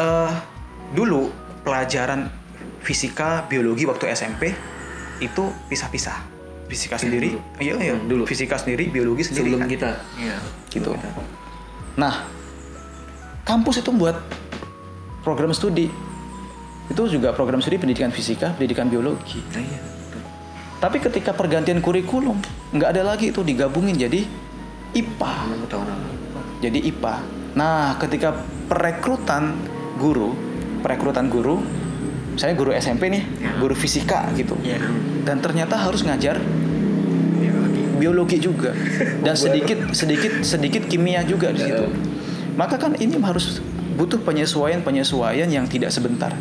Eh 0.03 0.33
dulu 0.99 1.31
pelajaran 1.63 2.27
fisika, 2.83 3.47
biologi 3.47 3.87
waktu 3.87 4.11
SMP 4.11 4.51
itu 5.23 5.45
pisah-pisah. 5.71 6.35
Fisika 6.67 6.99
sendiri, 6.99 7.39
iya 7.63 7.79
iya, 7.79 7.95
Hmm, 7.95 8.11
dulu. 8.11 8.27
Fisika 8.27 8.59
sendiri, 8.59 8.91
biologi 8.91 9.29
sendiri. 9.29 9.55
Sebelum 9.55 9.61
kan? 9.63 9.71
kita. 9.71 9.91
iya 10.19 10.37
gitu. 10.73 10.97
Nah, 12.01 12.27
kampus 13.43 13.83
itu 13.83 13.91
buat 13.95 14.17
program 15.27 15.55
studi. 15.55 15.91
Itu 16.91 17.07
juga 17.09 17.31
program 17.33 17.63
studi 17.63 17.79
pendidikan 17.79 18.11
fisika, 18.11 18.55
pendidikan 18.55 18.91
biologi. 18.91 19.39
Nah, 19.55 19.63
iya. 19.63 19.81
Tapi 20.83 20.99
ketika 20.99 21.31
pergantian 21.31 21.79
kurikulum, 21.79 22.43
nggak 22.75 22.91
ada 22.99 23.03
lagi 23.15 23.31
itu 23.31 23.47
digabungin 23.47 23.95
jadi 23.95 24.27
IPA. 24.99 25.33
Jadi 26.59 26.79
IPA. 26.91 27.15
Nah, 27.55 27.95
ketika 28.03 28.35
perekrutan 28.67 29.55
guru, 29.95 30.35
perekrutan 30.83 31.31
guru, 31.31 31.63
misalnya 32.35 32.57
guru 32.59 32.71
SMP 32.75 33.15
nih, 33.15 33.23
guru 33.63 33.79
fisika 33.79 34.27
gitu. 34.35 34.59
Iya. 34.59 34.83
Dan 35.23 35.39
ternyata 35.39 35.79
harus 35.79 36.03
ngajar 36.03 36.43
biologi 38.03 38.43
juga 38.43 38.75
dan 39.27 39.39
sedikit 39.39 39.95
sedikit 39.95 40.43
sedikit 40.43 40.83
kimia 40.91 41.23
juga 41.23 41.55
di 41.55 41.63
situ. 41.63 41.87
Maka 42.55 42.77
kan 42.77 42.93
ini 43.01 43.17
harus 43.21 43.61
butuh 43.97 44.21
penyesuaian-penyesuaian 44.25 45.49
yang 45.49 45.65
tidak 45.69 45.93
sebentar. 45.93 46.33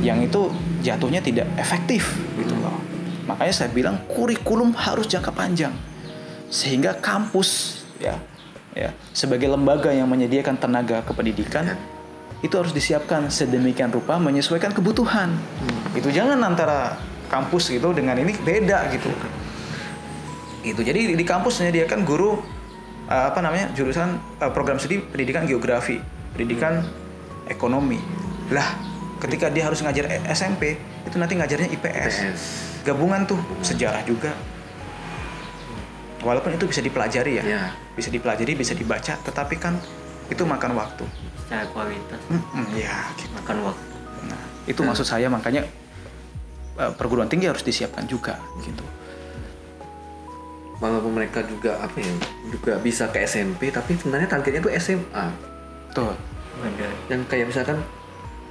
Yang 0.00 0.32
itu 0.32 0.42
jatuhnya 0.80 1.20
tidak 1.20 1.46
efektif 1.60 2.16
gitu 2.40 2.56
loh. 2.56 2.76
Makanya 3.28 3.52
saya 3.52 3.70
bilang 3.70 4.00
kurikulum 4.08 4.72
harus 4.76 5.04
jangka 5.06 5.32
panjang. 5.32 5.72
Sehingga 6.48 6.96
kampus 6.98 7.82
ya 8.00 8.16
ya 8.72 8.94
sebagai 9.12 9.50
lembaga 9.50 9.92
yang 9.92 10.06
menyediakan 10.06 10.56
tenaga 10.56 11.02
kependidikan 11.02 11.74
itu 12.40 12.54
harus 12.56 12.72
disiapkan 12.72 13.28
sedemikian 13.28 13.92
rupa 13.92 14.16
menyesuaikan 14.16 14.72
kebutuhan. 14.72 15.36
Itu 15.92 16.08
jangan 16.08 16.40
antara 16.40 16.96
kampus 17.30 17.70
gitu 17.70 17.94
dengan 17.94 18.18
ini 18.18 18.34
beda 18.34 18.90
gitu 18.90 19.12
gitu 20.60 20.80
jadi 20.84 21.12
di, 21.12 21.14
di 21.16 21.24
kampus 21.24 21.62
menyediakan 21.62 22.04
guru 22.04 22.42
eh, 23.10 23.24
apa 23.26 23.38
namanya 23.38 23.74
jurusan 23.74 24.08
eh, 24.38 24.50
program 24.50 24.78
studi 24.78 25.02
pendidikan 25.02 25.44
geografi, 25.44 25.98
pendidikan 26.32 26.86
ekonomi. 27.44 27.98
Lah, 28.48 28.66
ketika 29.18 29.50
dia 29.50 29.66
harus 29.66 29.82
ngajar 29.82 30.06
E- 30.06 30.24
SMP, 30.28 30.74
itu 31.02 31.16
nanti 31.16 31.34
ngajarnya 31.34 31.68
IPS. 31.70 32.14
IPS. 32.16 32.42
Gabungan 32.82 33.26
tuh 33.26 33.36
sejarah 33.60 34.02
juga. 34.02 34.32
Walaupun 36.20 36.52
itu 36.52 36.68
bisa 36.68 36.80
dipelajari 36.80 37.32
ya, 37.34 37.42
Iya. 37.42 37.62
bisa 37.92 38.08
dipelajari, 38.08 38.52
bisa 38.52 38.76
dibaca, 38.76 39.16
tetapi 39.16 39.56
kan 39.56 39.80
itu 40.28 40.44
makan 40.44 40.76
waktu. 40.76 41.04
secara 41.40 41.66
kualitas 41.66 42.20
Mm-mm, 42.30 42.78
ya, 42.78 43.10
gitu. 43.18 43.26
makan 43.34 43.66
waktu 43.66 43.82
Nah, 44.22 44.38
itu 44.62 44.86
maksud 44.86 45.02
saya 45.02 45.26
makanya 45.26 45.66
eh, 46.78 46.92
perguruan 46.94 47.26
tinggi 47.26 47.50
harus 47.50 47.66
disiapkan 47.66 48.06
juga 48.06 48.38
gitu. 48.62 48.86
Walaupun 50.80 51.12
mereka 51.12 51.44
juga 51.44 51.76
apa 51.78 51.96
ya 51.96 52.12
juga 52.48 52.72
bisa 52.76 53.06
ke 53.06 53.20
SMP 53.22 53.68
tapi 53.68 53.94
sebenarnya 53.94 54.26
targetnya 54.26 54.60
tuh 54.60 54.72
SMA 54.74 55.24
Tuh. 55.92 56.14
ada 56.58 56.88
yang 57.06 57.22
kayak 57.24 57.46
misalkan 57.46 57.78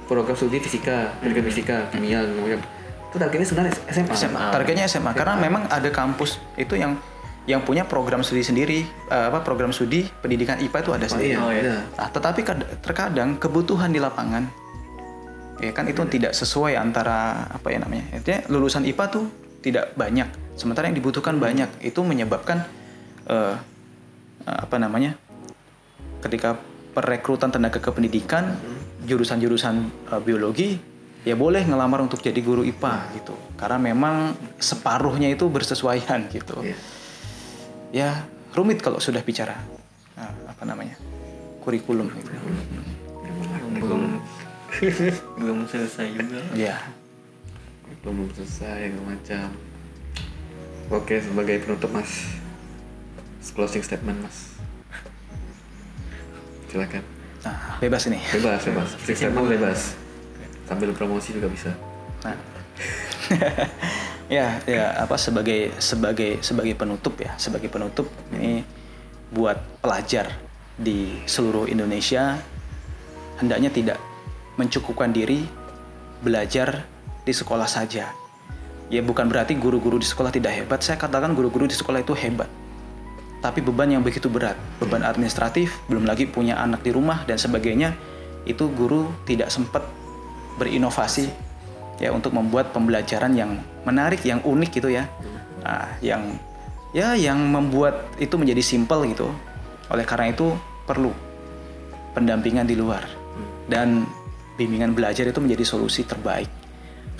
program 0.06 0.34
studi 0.34 0.58
fisika 0.58 1.14
pendidikan 1.18 1.44
fisika 1.44 1.76
kimia 1.90 2.22
kemudian 2.22 2.62
itu 3.04 3.16
targetnya 3.16 3.42
sebenarnya 3.44 3.74
SMA, 3.88 4.14
SMA. 4.14 4.44
Targetnya 4.50 4.84
SMA 4.86 5.10
karena 5.12 5.34
memang 5.36 5.66
ada 5.66 5.90
kampus 5.90 6.38
itu 6.54 6.74
yang 6.74 6.94
yang 7.44 7.58
punya 7.60 7.82
program 7.82 8.20
studi 8.20 8.42
sendiri 8.42 8.78
eh, 9.08 9.26
apa 9.26 9.42
program 9.42 9.70
studi 9.70 10.06
pendidikan 10.16 10.54
IPA 10.56 10.78
itu 10.80 10.90
ada 10.92 11.02
Oh, 11.02 11.10
sendiri. 11.10 11.30
iya, 11.30 11.38
Oh, 11.40 11.50
iya. 11.50 11.62
iya. 11.64 11.76
Nah, 11.96 12.08
tetapi 12.08 12.40
kad- 12.40 12.68
terkadang 12.80 13.34
kebutuhan 13.34 13.90
di 13.90 13.98
lapangan 13.98 14.46
ya 15.58 15.72
kan 15.72 15.84
itu 15.84 16.00
tidak 16.06 16.32
sesuai 16.32 16.72
antara 16.74 17.44
apa 17.46 17.68
ya 17.68 17.78
namanya. 17.78 18.06
Artinya 18.14 18.40
lulusan 18.48 18.80
IPA 18.82 19.04
tuh 19.10 19.24
tidak 19.60 19.92
banyak, 19.92 20.28
sementara 20.60 20.92
yang 20.92 20.96
dibutuhkan 21.00 21.40
banyak. 21.40 21.80
Itu 21.80 22.04
menyebabkan 22.04 22.68
eh, 23.24 23.56
eh, 24.44 24.58
apa 24.60 24.76
namanya? 24.76 25.16
Ketika 26.20 26.60
perekrutan 26.92 27.48
tenaga 27.48 27.80
kependidikan 27.80 28.60
jurusan-jurusan 29.08 29.74
eh, 30.12 30.20
biologi 30.20 30.76
ya 31.20 31.36
boleh 31.36 31.64
ngelamar 31.64 32.04
untuk 32.04 32.20
jadi 32.20 32.36
guru 32.40 32.60
IPA 32.64 32.94
gitu. 33.16 33.32
Karena 33.56 33.80
memang 33.80 34.36
separuhnya 34.56 35.32
itu 35.32 35.48
bersesuaian 35.48 36.28
gitu 36.28 36.60
Iya. 36.60 36.76
ya 37.90 38.10
rumit 38.54 38.80
kalau 38.80 39.02
sudah 39.02 39.20
bicara 39.20 39.58
ah, 40.16 40.32
apa 40.46 40.62
namanya 40.64 40.94
kurikulum 41.60 42.08
gitu. 42.14 42.30
belum 43.80 44.02
belum 45.36 45.58
selesai 45.66 46.06
juga 46.14 46.40
Ya, 46.54 46.78
belum 48.00 48.30
selesai 48.32 48.94
macam 49.02 49.50
oke 50.90 51.14
sebagai 51.22 51.62
penutup 51.62 51.90
mas. 51.94 52.26
Closing 53.54 53.82
statement 53.82 54.18
mas. 54.20 54.54
Silakan. 56.70 57.02
Nah 57.46 57.80
bebas 57.80 58.06
ini. 58.10 58.20
bebas 58.36 58.62
bebas. 58.66 58.88
Closing 58.98 59.16
statement 59.16 59.48
bebas. 59.48 59.80
Sambil 60.66 60.94
promosi 60.94 61.34
juga 61.34 61.50
bisa. 61.50 61.74
Nah, 62.22 62.36
ya 64.36 64.62
ya 64.68 64.94
apa 65.02 65.18
sebagai 65.18 65.74
sebagai 65.82 66.38
sebagai 66.42 66.74
penutup 66.76 67.16
ya. 67.18 67.34
Sebagai 67.40 67.72
penutup 67.72 68.06
ini 68.36 68.62
buat 69.30 69.58
pelajar 69.82 70.30
di 70.74 71.22
seluruh 71.26 71.70
Indonesia 71.70 72.38
hendaknya 73.40 73.72
tidak 73.72 73.98
mencukupkan 74.60 75.10
diri 75.10 75.48
belajar 76.20 76.84
di 77.24 77.32
sekolah 77.32 77.66
saja. 77.66 78.19
Ya 78.90 79.06
bukan 79.06 79.30
berarti 79.30 79.54
guru-guru 79.54 80.02
di 80.02 80.06
sekolah 80.06 80.34
tidak 80.34 80.50
hebat. 80.50 80.82
Saya 80.82 80.98
katakan 80.98 81.32
guru-guru 81.38 81.70
di 81.70 81.78
sekolah 81.78 82.02
itu 82.02 82.10
hebat. 82.18 82.50
Tapi 83.40 83.64
beban 83.64 83.88
yang 83.88 84.04
begitu 84.04 84.28
berat, 84.28 84.58
beban 84.82 85.00
administratif, 85.00 85.80
belum 85.88 86.04
lagi 86.04 86.28
punya 86.28 86.60
anak 86.60 86.84
di 86.84 86.92
rumah 86.92 87.24
dan 87.24 87.40
sebagainya, 87.40 87.96
itu 88.44 88.68
guru 88.68 89.08
tidak 89.24 89.48
sempat 89.48 89.86
berinovasi 90.60 91.32
ya 91.96 92.12
untuk 92.12 92.36
membuat 92.36 92.76
pembelajaran 92.76 93.32
yang 93.32 93.56
menarik, 93.88 94.20
yang 94.28 94.44
unik 94.44 94.70
gitu 94.76 94.92
ya. 94.92 95.08
Nah, 95.64 95.88
yang 96.04 96.36
ya 96.92 97.16
yang 97.16 97.40
membuat 97.40 98.12
itu 98.20 98.36
menjadi 98.36 98.60
simpel 98.60 99.08
gitu. 99.08 99.32
Oleh 99.88 100.04
karena 100.04 100.36
itu 100.36 100.52
perlu 100.84 101.14
pendampingan 102.12 102.68
di 102.68 102.76
luar 102.76 103.06
dan 103.70 104.04
bimbingan 104.60 104.92
belajar 104.92 105.24
itu 105.24 105.40
menjadi 105.40 105.64
solusi 105.64 106.04
terbaik. 106.04 106.59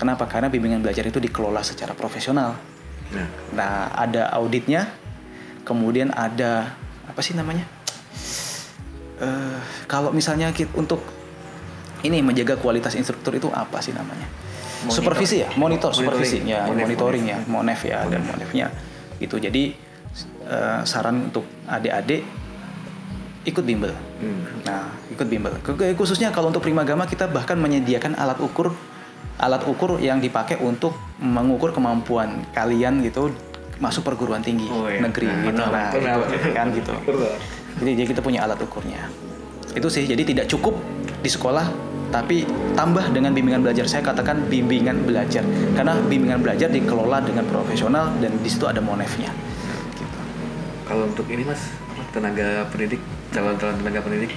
Kenapa? 0.01 0.25
Karena 0.25 0.49
bimbingan 0.49 0.81
belajar 0.81 1.05
itu 1.05 1.21
dikelola 1.21 1.61
secara 1.61 1.93
profesional. 1.93 2.57
nah 3.13 3.29
Nah, 3.53 3.93
ada 3.93 4.33
auditnya, 4.33 4.89
kemudian 5.61 6.09
ada 6.09 6.73
apa 7.05 7.21
sih 7.21 7.37
namanya? 7.37 7.69
Eh, 9.21 9.59
kalau 9.85 10.09
misalnya 10.09 10.49
kita 10.49 10.73
untuk 10.73 11.05
ini 12.01 12.17
menjaga 12.25 12.57
kualitas 12.57 12.97
instruktur 12.97 13.37
itu 13.37 13.53
apa 13.53 13.77
sih 13.85 13.93
namanya? 13.93 14.25
Monitor. 14.81 14.97
Supervisi 14.97 15.37
ya, 15.45 15.49
monitor, 15.53 15.93
supervisi 15.93 16.41
ya, 16.41 16.65
Monef, 16.65 16.89
monitoring 16.89 17.25
monef. 17.29 17.37
ya, 17.37 17.37
monef 17.45 17.79
ya, 17.85 17.97
ada 18.01 18.17
monefnya. 18.17 18.67
Gitu. 19.21 19.37
Jadi 19.37 19.77
eh, 20.49 20.81
saran 20.81 21.29
untuk 21.29 21.45
adik-adik 21.69 22.25
ikut 23.45 23.61
bimbel. 23.61 23.93
hmm. 23.93 24.65
Nah, 24.65 24.89
ikut 25.13 25.29
bimbel. 25.29 25.53
Khususnya 25.93 26.33
kalau 26.33 26.49
untuk 26.49 26.65
primagama 26.65 27.05
kita 27.05 27.29
bahkan 27.29 27.61
menyediakan 27.61 28.17
alat 28.17 28.41
ukur 28.41 28.73
alat 29.41 29.65
ukur 29.65 29.97
yang 29.97 30.21
dipakai 30.21 30.61
untuk 30.61 30.93
mengukur 31.17 31.73
kemampuan 31.73 32.45
kalian 32.53 33.01
gitu 33.01 33.33
masuk 33.81 34.05
perguruan 34.05 34.45
tinggi 34.45 34.69
Oh, 34.69 34.85
iya. 34.85 35.01
negeri 35.01 35.25
Nah, 35.25 35.41
gitu. 35.49 35.61
Nah, 36.05 36.15
kan 36.53 36.69
gitu. 36.69 36.93
Jadi, 37.81 37.91
jadi 37.97 38.07
kita 38.13 38.21
punya 38.21 38.45
alat 38.45 38.61
ukurnya. 38.61 39.09
Itu 39.73 39.89
sih. 39.89 40.05
Jadi 40.05 40.21
tidak 40.21 40.45
cukup 40.45 40.77
di 41.25 41.29
sekolah 41.29 41.65
tapi 42.11 42.43
tambah 42.77 43.09
dengan 43.09 43.33
bimbingan 43.33 43.65
belajar. 43.65 43.89
Saya 43.89 44.05
katakan 44.05 44.45
bimbingan 44.51 45.01
belajar 45.07 45.41
karena 45.73 45.97
bimbingan 46.05 46.45
belajar 46.45 46.69
dikelola 46.69 47.25
dengan 47.25 47.47
profesional 47.49 48.13
dan 48.21 48.37
di 48.37 48.49
situ 48.51 48.69
ada 48.69 48.83
monefnya. 48.83 49.33
Gitu. 49.97 50.17
kalau 50.85 51.07
untuk 51.07 51.25
ini 51.31 51.47
mas 51.47 51.71
tenaga 52.11 52.67
pendidik 52.67 52.99
calon-calon 53.31 53.79
tenaga 53.79 53.99
pendidik 54.03 54.31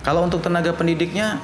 Kalau 0.00 0.24
untuk 0.24 0.40
tenaga 0.40 0.72
pendidiknya, 0.72 1.36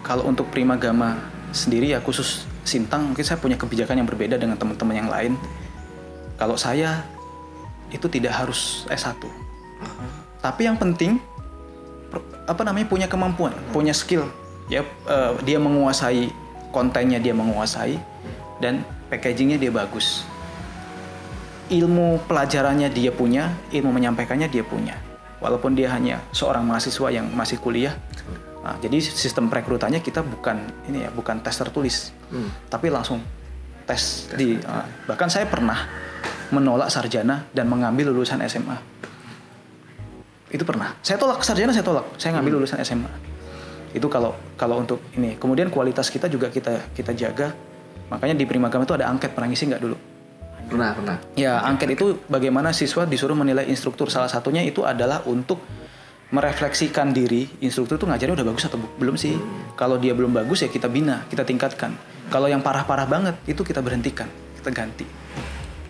kalau 0.00 0.24
untuk 0.24 0.48
primagama 0.48 1.20
sendiri 1.52 1.92
ya 1.92 2.00
khusus 2.00 2.46
Sintang 2.70 3.10
mungkin 3.10 3.24
saya 3.24 3.40
punya 3.40 3.56
kebijakan 3.56 3.98
yang 3.98 4.08
berbeda 4.08 4.36
dengan 4.36 4.54
teman-teman 4.54 4.94
yang 4.94 5.10
lain. 5.10 5.32
Kalau 6.36 6.54
saya 6.54 7.02
itu 7.90 8.06
tidak 8.06 8.36
harus 8.36 8.86
S1. 8.86 9.18
Tapi 10.38 10.70
yang 10.70 10.76
penting 10.78 11.18
apa 12.46 12.62
namanya 12.62 12.86
punya 12.86 13.06
kemampuan, 13.10 13.52
punya 13.74 13.90
skill. 13.90 14.28
Ya 14.70 14.86
eh, 14.86 15.32
dia 15.42 15.58
menguasai 15.58 16.30
kontennya 16.70 17.18
dia 17.18 17.34
menguasai 17.34 17.98
dan 18.62 18.86
packagingnya 19.10 19.58
dia 19.58 19.72
bagus. 19.74 20.22
Ilmu 21.70 22.22
pelajarannya 22.26 22.90
dia 22.90 23.14
punya, 23.14 23.54
ilmu 23.70 23.94
menyampaikannya 23.94 24.50
dia 24.50 24.62
punya. 24.62 24.98
Walaupun 25.38 25.72
dia 25.74 25.90
hanya 25.90 26.20
seorang 26.34 26.66
mahasiswa 26.66 27.08
yang 27.10 27.26
masih 27.32 27.58
kuliah. 27.58 27.94
Nah, 28.60 28.76
jadi 28.76 29.00
sistem 29.00 29.48
perekrutannya 29.48 30.04
kita 30.04 30.20
bukan 30.20 30.60
ini 30.84 31.08
ya, 31.08 31.10
bukan 31.10 31.40
tes 31.40 31.56
tertulis, 31.56 32.12
Hmm. 32.28 32.52
tapi 32.68 32.92
langsung 32.92 33.24
tes 33.88 34.28
di. 34.36 34.60
ah, 34.68 34.84
bahkan 35.08 35.32
saya 35.32 35.48
pernah 35.48 35.88
menolak 36.52 36.92
sarjana 36.92 37.48
dan 37.56 37.66
mengambil 37.72 38.12
lulusan 38.12 38.42
SMA. 38.44 38.76
Itu 40.50 40.66
pernah. 40.66 40.92
Saya 41.00 41.16
tolak 41.16 41.40
sarjana, 41.46 41.70
saya 41.70 41.86
tolak. 41.86 42.04
Saya 42.18 42.36
ngambil 42.36 42.60
lulusan 42.60 42.82
SMA. 42.82 43.08
Itu 43.94 44.10
kalau 44.10 44.34
kalau 44.58 44.82
untuk 44.82 44.98
ini. 45.14 45.38
Kemudian 45.38 45.70
kualitas 45.70 46.10
kita 46.10 46.26
juga 46.26 46.50
kita 46.50 46.90
kita 46.92 47.14
jaga. 47.14 47.54
Makanya 48.10 48.34
di 48.34 48.44
Primagama 48.44 48.82
itu 48.82 48.92
ada 48.92 49.06
angket 49.06 49.30
pernah 49.32 49.48
ngisi 49.48 49.70
nggak 49.70 49.82
dulu? 49.82 49.96
pernah 50.70 50.94
pernah 50.94 51.18
Ya, 51.34 51.58
angket 51.66 51.98
itu 51.98 52.22
bagaimana 52.30 52.70
siswa 52.70 53.02
disuruh 53.02 53.34
menilai 53.34 53.66
instruktur. 53.66 54.06
Salah 54.06 54.30
satunya 54.30 54.62
itu 54.62 54.86
adalah 54.86 55.18
untuk 55.26 55.58
merefleksikan 56.30 57.10
diri 57.10 57.50
instruktur 57.58 57.98
itu 57.98 58.06
ngajarnya 58.06 58.34
udah 58.38 58.46
bagus 58.46 58.64
atau 58.70 58.78
belum 58.78 59.18
sih. 59.18 59.34
Kalau 59.74 59.98
dia 59.98 60.14
belum 60.14 60.30
bagus 60.30 60.62
ya 60.62 60.68
kita 60.70 60.86
bina, 60.86 61.26
kita 61.26 61.42
tingkatkan. 61.42 61.94
Kalau 62.30 62.46
yang 62.46 62.62
parah-parah 62.62 63.06
banget 63.10 63.34
itu 63.50 63.66
kita 63.66 63.82
berhentikan, 63.82 64.30
kita 64.62 64.70
ganti. 64.70 65.06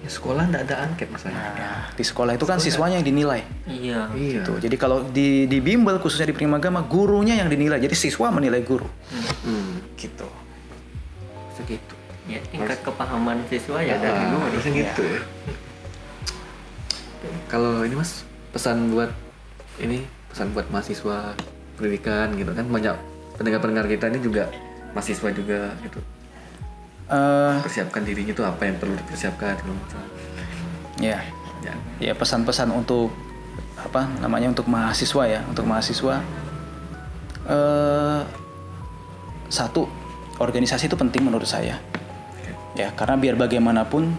ya, 0.00 0.09
sekolah 0.09 0.48
nggak 0.48 0.62
ada 0.64 0.76
angket 0.88 1.12
mas 1.12 1.29
Nah, 1.29 1.92
di 1.92 2.00
sekolah 2.00 2.33
itu 2.40 2.48
kan 2.48 2.57
siswanya 2.57 2.96
yang 2.96 3.05
dinilai. 3.05 3.44
iya 3.68 4.09
iya 4.16 4.40
Gitu. 4.40 4.57
Jadi 4.64 4.76
kalau 4.81 5.05
di 5.05 5.44
di 5.44 5.61
bimbel 5.61 6.00
khususnya 6.00 6.24
di 6.24 6.33
Primagama 6.33 6.81
gurunya 6.88 7.37
yang 7.37 7.53
dinilai. 7.53 7.76
Jadi 7.76 7.92
siswa 7.92 8.33
menilai 8.33 8.64
guru. 8.64 8.88
hmm. 9.44 9.92
Gitu. 10.00 10.29
segitu 11.61 11.92
ya 12.24 12.40
tingkat 12.48 12.81
kepahaman 12.81 13.44
siswa 13.53 13.85
ya 13.85 14.00
dari 14.00 14.16
Ah, 14.16 14.33
dulu 14.33 14.37
harusnya 14.48 14.72
gitu 14.81 15.03
ya 15.05 15.20
kalau 17.53 17.85
ini 17.85 17.94
mas 17.98 18.24
pesan 18.55 18.94
buat 18.94 19.12
ini 19.76 20.07
pesan 20.31 20.55
buat 20.55 20.66
mahasiswa 20.71 21.35
pendidikan 21.77 22.33
gitu 22.38 22.51
kan. 22.55 22.66
Banyak 22.71 22.97
pendengar-pendengar 23.37 23.87
kita 23.90 24.09
ini 24.09 24.19
juga 24.23 24.49
mahasiswa 24.95 25.29
juga 25.35 25.75
gitu. 25.83 26.01
Eh, 27.11 27.55
persiapkan 27.66 28.07
dirinya 28.07 28.31
itu 28.31 28.45
apa 28.47 28.62
yang 28.71 28.79
perlu 28.79 28.95
dipersiapkan 28.95 29.59
gitu. 29.59 29.73
Macam 29.75 30.01
ya. 31.03 31.19
ya 31.66 31.75
Ya 31.99 32.12
pesan-pesan 32.14 32.71
untuk 32.71 33.11
apa 33.81 34.07
namanya 34.23 34.53
untuk 34.53 34.71
mahasiswa 34.71 35.27
ya 35.27 35.40
untuk 35.51 35.66
mahasiswa. 35.66 36.23
Eh 37.51 38.21
satu 39.51 39.90
organisasi 40.38 40.87
itu 40.87 40.95
penting 40.95 41.27
menurut 41.27 41.51
saya. 41.51 41.83
Ya 42.79 42.95
karena 42.95 43.19
biar 43.19 43.35
bagaimanapun 43.35 44.14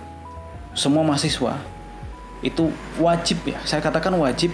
semua 0.75 1.07
mahasiswa 1.07 1.55
itu 2.43 2.67
wajib 2.99 3.39
ya. 3.47 3.63
Saya 3.63 3.79
katakan 3.79 4.11
wajib 4.19 4.51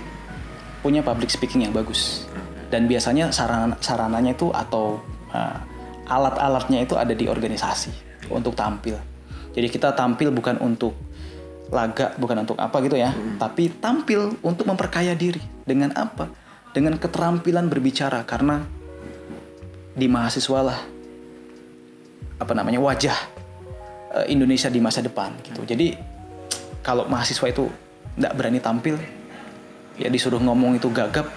punya 0.87 1.03
public 1.03 1.27
speaking 1.27 1.67
yang 1.67 1.75
bagus. 1.75 2.23
Dan 2.71 2.87
biasanya 2.87 3.35
sarana 3.35 3.75
sarananya 3.83 4.31
itu 4.31 4.47
atau 4.55 5.03
uh, 5.35 5.59
alat-alatnya 6.07 6.87
itu 6.87 6.95
ada 6.95 7.11
di 7.11 7.27
organisasi 7.27 7.91
untuk 8.31 8.55
tampil. 8.55 8.95
Jadi 9.51 9.67
kita 9.67 9.91
tampil 9.91 10.31
bukan 10.31 10.55
untuk 10.63 10.95
laga 11.67 12.15
bukan 12.15 12.47
untuk 12.47 12.55
apa 12.55 12.79
gitu 12.79 12.95
ya 12.95 13.11
tapi 13.35 13.67
tampil 13.83 14.39
untuk 14.39 14.63
memperkaya 14.63 15.11
diri. 15.11 15.43
Dengan 15.67 15.91
apa? 15.99 16.31
Dengan 16.71 16.95
keterampilan 16.95 17.67
berbicara 17.67 18.23
karena 18.23 18.63
di 19.91 20.07
mahasiswa 20.07 20.59
lah 20.63 20.79
apa 22.37 22.53
namanya 22.55 22.79
wajah 22.79 23.17
eh, 24.15 24.25
Indonesia 24.31 24.71
di 24.71 24.79
masa 24.79 25.03
depan 25.03 25.35
gitu. 25.43 25.67
Jadi 25.67 25.99
kalau 26.79 27.03
mahasiswa 27.11 27.51
itu 27.51 27.67
nggak 28.15 28.33
berani 28.39 28.59
tampil, 28.63 28.95
ya 29.97 30.07
disuruh 30.07 30.39
ngomong 30.39 30.77
itu 30.77 30.89
gagap, 30.93 31.29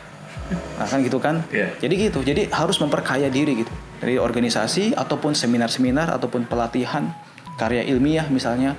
nah 0.77 0.87
kan 0.87 1.01
gitu 1.01 1.19
kan. 1.19 1.45
Iya. 1.53 1.73
Jadi 1.81 1.95
gitu. 2.09 2.21
Jadi 2.21 2.49
harus 2.53 2.77
memperkaya 2.81 3.33
diri 3.33 3.65
gitu 3.67 3.73
dari 4.01 4.17
organisasi 4.17 4.97
ataupun 4.97 5.37
seminar-seminar 5.37 6.09
ataupun 6.17 6.49
pelatihan 6.49 7.13
karya 7.61 7.85
ilmiah 7.85 8.25
misalnya 8.33 8.73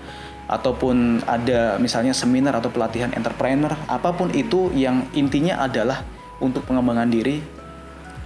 ataupun 0.49 1.21
ada 1.29 1.77
misalnya 1.77 2.11
seminar 2.11 2.57
atau 2.57 2.73
pelatihan 2.73 3.13
entrepreneur 3.13 3.71
apa 3.85 4.09
pun 4.11 4.33
itu 4.33 4.73
yang 4.73 5.05
intinya 5.13 5.61
adalah 5.61 6.01
untuk 6.41 6.65
pengembangan 6.65 7.07
diri 7.07 7.39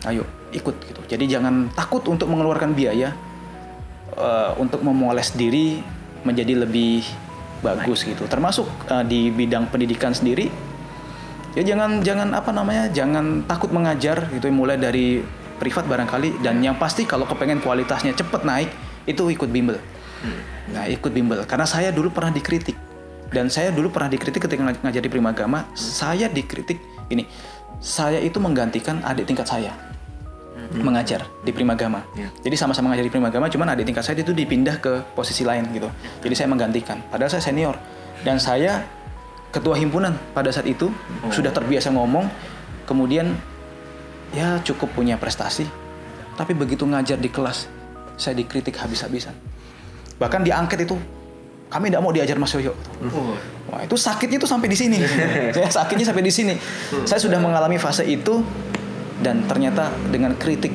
ayo 0.08 0.24
ikut 0.56 0.76
gitu 0.88 1.02
jadi 1.06 1.38
jangan 1.38 1.70
takut 1.76 2.02
untuk 2.08 2.32
mengeluarkan 2.32 2.72
biaya 2.72 3.12
eh, 4.16 4.52
untuk 4.58 4.82
memoles 4.82 5.36
diri 5.36 5.84
menjadi 6.24 6.66
lebih 6.66 7.04
bagus 7.60 8.08
gitu 8.08 8.24
termasuk 8.32 8.66
eh, 8.88 9.04
di 9.06 9.30
bidang 9.30 9.68
pendidikan 9.68 10.16
sendiri 10.16 10.48
ya 11.56 11.64
jangan 11.64 12.04
jangan 12.04 12.36
apa 12.36 12.52
namanya 12.52 12.92
jangan 12.92 13.48
takut 13.48 13.72
mengajar 13.72 14.28
gitu 14.36 14.52
mulai 14.52 14.76
dari 14.76 15.24
privat 15.56 15.88
barangkali 15.88 16.44
dan 16.44 16.60
yang 16.60 16.76
pasti 16.76 17.08
kalau 17.08 17.24
kepengen 17.24 17.64
kualitasnya 17.64 18.12
cepet 18.12 18.44
naik 18.44 18.70
itu 19.08 19.24
ikut 19.32 19.48
bimbel. 19.48 19.80
Nah 20.74 20.90
ikut 20.90 21.12
bimbel. 21.16 21.48
Karena 21.48 21.64
saya 21.64 21.96
dulu 21.96 22.12
pernah 22.12 22.34
dikritik. 22.34 22.76
Dan 23.32 23.48
saya 23.50 23.72
dulu 23.72 23.90
pernah 23.90 24.12
dikritik 24.12 24.46
ketika 24.46 24.62
ngaj- 24.62 24.82
ngajari 24.86 25.10
primagama 25.10 25.66
saya 25.74 26.30
dikritik 26.30 26.78
ini 27.10 27.26
saya 27.82 28.22
itu 28.22 28.38
menggantikan 28.38 29.02
adik 29.02 29.28
tingkat 29.28 29.50
saya 29.50 29.74
mengajar 30.72 31.26
di 31.46 31.52
primagama 31.54 32.02
Ya. 32.18 32.32
jadi 32.42 32.56
sama-sama 32.58 32.92
ngajari 32.94 33.12
primagama 33.14 33.46
cuman 33.52 33.76
adik 33.76 33.86
tingkat 33.92 34.02
saya 34.02 34.18
itu 34.22 34.34
dipindah 34.34 34.82
ke 34.82 35.04
posisi 35.14 35.46
lain 35.46 35.68
gitu. 35.74 35.90
Jadi 36.26 36.34
saya 36.36 36.48
menggantikan. 36.50 37.02
Padahal 37.12 37.32
saya 37.32 37.44
senior. 37.44 37.76
Dan 38.24 38.42
saya 38.42 38.82
ketua 39.56 39.80
himpunan 39.80 40.12
pada 40.36 40.52
saat 40.52 40.68
itu 40.68 40.92
sudah 41.32 41.56
terbiasa 41.56 41.88
ngomong 41.96 42.28
kemudian 42.84 43.32
ya 44.36 44.60
cukup 44.68 44.92
punya 44.92 45.16
prestasi 45.16 45.64
tapi 46.36 46.52
begitu 46.52 46.84
ngajar 46.84 47.16
di 47.16 47.32
kelas 47.32 47.72
saya 48.20 48.36
dikritik 48.36 48.76
habis-habisan 48.76 49.32
bahkan 50.20 50.44
di 50.44 50.52
angket 50.52 50.84
itu 50.84 51.00
kami 51.72 51.88
tidak 51.88 52.04
mau 52.04 52.12
diajar 52.12 52.36
Mas 52.36 52.52
Yoyo 52.52 52.76
Oh, 53.12 53.36
Wah 53.72 53.82
itu 53.82 53.98
sakitnya 53.98 54.38
tuh 54.38 54.48
sampai 54.48 54.70
di 54.70 54.78
sini. 54.78 55.02
saya 55.50 55.74
sakitnya 55.82 56.06
sampai 56.06 56.22
di 56.22 56.30
sini. 56.30 56.54
Saya 57.04 57.18
sudah 57.18 57.42
mengalami 57.42 57.82
fase 57.82 58.06
itu 58.06 58.46
dan 59.26 59.42
ternyata 59.50 59.90
dengan 60.14 60.38
kritik 60.38 60.70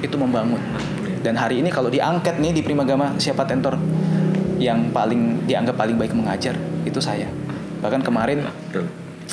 itu 0.00 0.16
membangun. 0.16 0.62
Dan 1.22 1.34
hari 1.34 1.58
ini 1.58 1.68
kalau 1.74 1.90
diangket 1.90 2.38
nih 2.38 2.54
di 2.54 2.62
Primagama 2.62 3.18
siapa 3.18 3.42
tentor 3.42 3.74
yang 4.62 4.94
paling 4.94 5.42
dianggap 5.50 5.74
paling 5.74 5.98
baik 5.98 6.14
mengajar 6.14 6.54
itu 6.86 7.02
saya. 7.02 7.26
Bahkan 7.82 8.00
kemarin 8.06 8.46
Betul. 8.46 8.86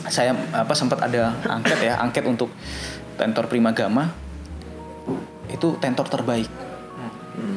saya 0.10 0.34
apa 0.52 0.74
sempat 0.74 1.06
ada 1.06 1.38
angket 1.46 1.80
ya 1.86 2.02
angket 2.02 2.26
untuk 2.26 2.50
tentor 3.16 3.46
Primagama 3.46 4.10
itu 5.54 5.78
tentor 5.78 6.10
terbaik. 6.10 6.50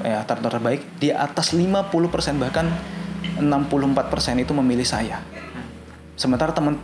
Ya 0.04 0.20
tentor 0.28 0.52
terbaik. 0.52 0.84
Di 1.00 1.10
atas 1.10 1.56
50% 1.56 1.88
bahkan 2.36 2.68
64% 3.40 4.44
itu 4.44 4.52
memilih 4.52 4.84
saya. 4.84 5.24
Sementara 6.14 6.52
teman 6.52 6.76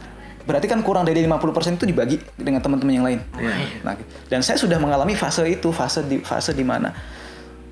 berarti 0.49 0.65
kan 0.65 0.81
kurang 0.81 1.05
dari 1.05 1.21
50% 1.29 1.77
itu 1.77 1.85
dibagi 1.85 2.17
dengan 2.41 2.65
teman-teman 2.65 2.95
yang 2.95 3.07
lain. 3.07 3.21
Nah 3.85 4.01
dan 4.33 4.41
saya 4.41 4.57
sudah 4.57 4.81
mengalami 4.81 5.13
fase 5.13 5.45
itu 5.45 5.69
fase 5.69 6.01
di 6.09 6.25
fase 6.25 6.57
di 6.57 6.65
mana 6.65 6.95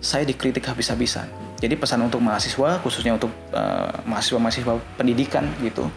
saya 0.03 0.29
dikritik 0.29 0.66
habis-habisan. 0.68 1.25
Jadi 1.57 1.72
pesan 1.72 2.05
untuk 2.05 2.20
mahasiswa 2.20 2.85
khususnya 2.85 3.16
untuk 3.16 3.33
eh, 3.57 3.90
mahasiswa-mahasiswa 4.05 4.77
pendidikan 5.01 5.49
gitu 5.64 5.88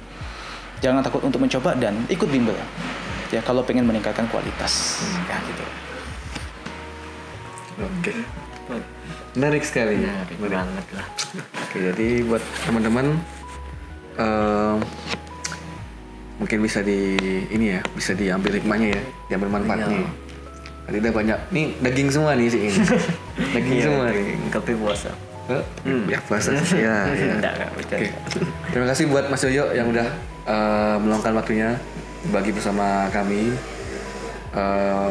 jangan 0.79 1.03
takut 1.03 1.21
untuk 1.23 1.39
mencoba 1.43 1.75
dan 1.75 1.95
ikut 2.07 2.27
bimbel 2.27 2.55
ya 3.29 3.39
kalau 3.45 3.61
pengen 3.61 3.85
meningkatkan 3.85 4.25
kualitas 4.31 5.03
ya 5.29 5.37
gitu 5.45 5.63
Oke. 7.79 8.11
Menarik 9.39 9.63
sekali. 9.63 9.95
menarik 10.03 10.37
banget 10.37 10.85
lah. 10.93 11.07
Oke, 11.63 11.77
jadi 11.79 12.07
buat 12.27 12.43
teman-teman 12.67 13.05
eh, 14.19 14.75
mungkin 16.37 16.59
bisa 16.59 16.83
di 16.83 17.15
ini 17.49 17.79
ya, 17.79 17.81
bisa 17.95 18.11
diambil 18.13 18.59
hikmahnya 18.59 18.99
ya, 18.99 19.03
diambil 19.31 19.49
manfaatnya. 19.59 20.11
Tadi 20.89 20.97
udah 20.99 21.13
banyak. 21.13 21.39
Nih 21.53 21.65
daging 21.79 22.09
semua 22.11 22.35
nih 22.35 22.47
sih 22.51 22.61
ini. 22.67 22.79
daging 23.55 23.77
Iya, 23.79 23.85
semua 23.87 24.05
nih. 24.11 24.25
Kopi 24.51 24.73
puasa. 24.75 25.11
Eh, 25.49 25.63
Ya 26.07 26.19
puasa 26.21 26.53
sih. 26.61 26.79
Ya, 26.81 27.09
ya. 27.09 27.33
Enggak, 27.37 27.53
enggak. 27.57 28.11
Terima 28.69 28.87
kasih 28.87 29.09
buat 29.09 29.25
Mas 29.27 29.41
Yoyo 29.41 29.73
yang 29.73 29.89
udah 29.89 30.07
eh, 30.45 30.95
meluangkan 31.01 31.33
waktunya 31.35 31.73
bagi 32.29 32.53
bersama 32.53 33.09
kami. 33.09 33.53
Eh, 34.53 35.09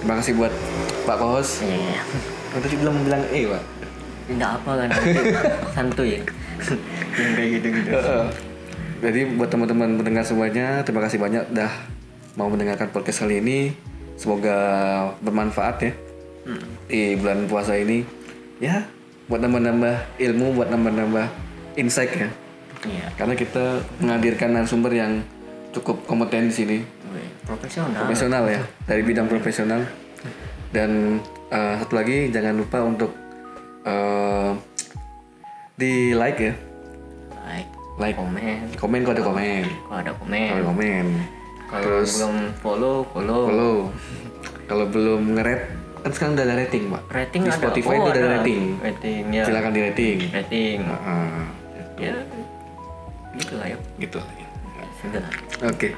terima 0.00 0.14
kasih 0.20 0.32
buat 0.36 0.52
Pak 1.04 1.16
Kohos. 1.16 1.60
Iya. 1.60 2.00
Tadi 2.54 2.76
belum 2.80 2.94
bilang 3.04 3.22
eh 3.28 3.44
Pak. 3.44 3.62
Enggak 4.24 4.50
apa 4.56 4.70
kan 4.80 4.88
santuy 5.76 6.16
ya. 6.16 6.20
Yang 7.20 7.32
kayak 7.36 7.50
gitu-gitu. 7.60 7.90
Heeh. 7.92 8.26
Jadi 9.04 9.20
buat 9.36 9.52
teman-teman 9.52 10.00
pendengar 10.00 10.24
semuanya, 10.24 10.80
terima 10.80 11.04
kasih 11.04 11.20
banyak 11.20 11.44
dah 11.52 11.68
mau 12.40 12.48
mendengarkan 12.48 12.88
podcast 12.88 13.20
kali 13.20 13.44
ini. 13.44 13.76
Semoga 14.16 14.56
bermanfaat 15.20 15.76
ya 15.82 15.92
di 16.86 17.18
bulan 17.18 17.44
puasa 17.44 17.76
ini. 17.76 18.06
Ya, 18.62 18.86
buat 19.24 19.40
nambah-nambah 19.40 20.20
ilmu, 20.20 20.46
buat 20.54 20.68
nambah-nambah 20.68 21.26
insight 21.76 22.12
ya. 22.12 22.28
Iya. 22.84 23.06
Karena 23.16 23.34
kita 23.34 23.80
menghadirkan 23.98 24.52
narasumber 24.52 24.92
yang 24.92 25.24
cukup 25.72 26.04
kompeten 26.04 26.52
di 26.52 26.54
sini, 26.54 26.78
Profesional. 27.44 28.04
profesional 28.04 28.44
ya, 28.46 28.60
dari 28.84 29.02
bidang 29.02 29.26
profesional. 29.26 29.82
Dan 30.70 31.20
eh, 31.48 31.74
satu 31.80 31.94
lagi 31.96 32.28
jangan 32.28 32.54
lupa 32.54 32.84
untuk 32.84 33.10
eh, 33.82 34.50
di 35.74 36.12
like 36.12 36.40
ya, 36.40 36.54
Like, 37.44 37.70
like, 38.00 38.16
komen. 38.16 38.58
komen 38.76 39.00
kalau 39.04 39.14
ada 39.14 39.24
komen. 39.24 39.62
Kalau 39.68 39.98
ada 40.00 40.12
Kalau 40.12 40.20
komen. 40.24 40.64
komen. 40.64 41.06
Kalau 41.64 42.00
belum 42.06 42.34
follow, 42.60 42.96
follow. 43.10 43.42
Follow. 43.50 43.76
Kalau 44.64 44.86
belum 44.88 45.20
nge-rate, 45.36 45.66
kan 46.04 46.10
sekarang 46.12 46.32
udah 46.36 46.44
ada 46.44 46.54
rating, 46.60 46.84
Pak. 46.86 47.02
Rating 47.08 47.40
Di 47.40 47.48
ada. 47.48 47.56
Spotify 47.56 47.88
Oh, 47.88 47.96
itu 47.96 48.04
udah 48.04 48.12
ada 48.12 48.20
ada. 48.20 48.36
rating. 48.38 48.62
Rating 48.78 49.22
ya. 49.32 49.44
Silakan 49.48 49.70
di 49.72 49.80
rating. 49.80 50.16
Rating. 50.28 50.78
Heeh. 50.84 51.44
Ya. 51.96 52.12
Gitu 53.34 53.52
lah 53.56 53.66
ya. 53.66 53.78
gitu. 53.96 54.18
Sudah. 55.00 55.24
Oke. 55.64 55.88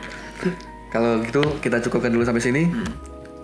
Kalau 0.88 1.20
gitu 1.20 1.42
kita 1.58 1.82
cukupkan 1.82 2.08
dulu 2.08 2.22
sampai 2.22 2.40
sini. 2.40 2.62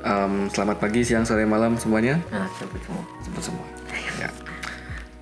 Em, 0.03 0.51
selamat 0.51 0.79
pagi, 0.79 1.03
siang, 1.03 1.23
sore, 1.23 1.43
malam 1.43 1.75
semuanya. 1.75 2.19
Nah, 2.31 2.47
sampai 2.55 2.79
semua. 2.83 3.03
Sempat 3.23 3.43
semua. 3.43 3.67
Ya. 4.19 4.29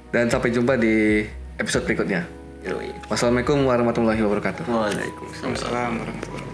Dan 0.08 0.28
sampai 0.28 0.48
jumpa 0.50 0.76
di 0.76 1.24
episode 1.56 1.84
berikutnya. 1.84 2.24
Yoi. 2.60 2.92
Wassalamualaikum 3.08 3.64
warahmatullahi 3.64 4.20
wabarakatuh. 4.20 4.64
Waalaikumsalam. 4.68 5.90
Warahmatullahi 5.96 6.28
wabarakatuh 6.28 6.49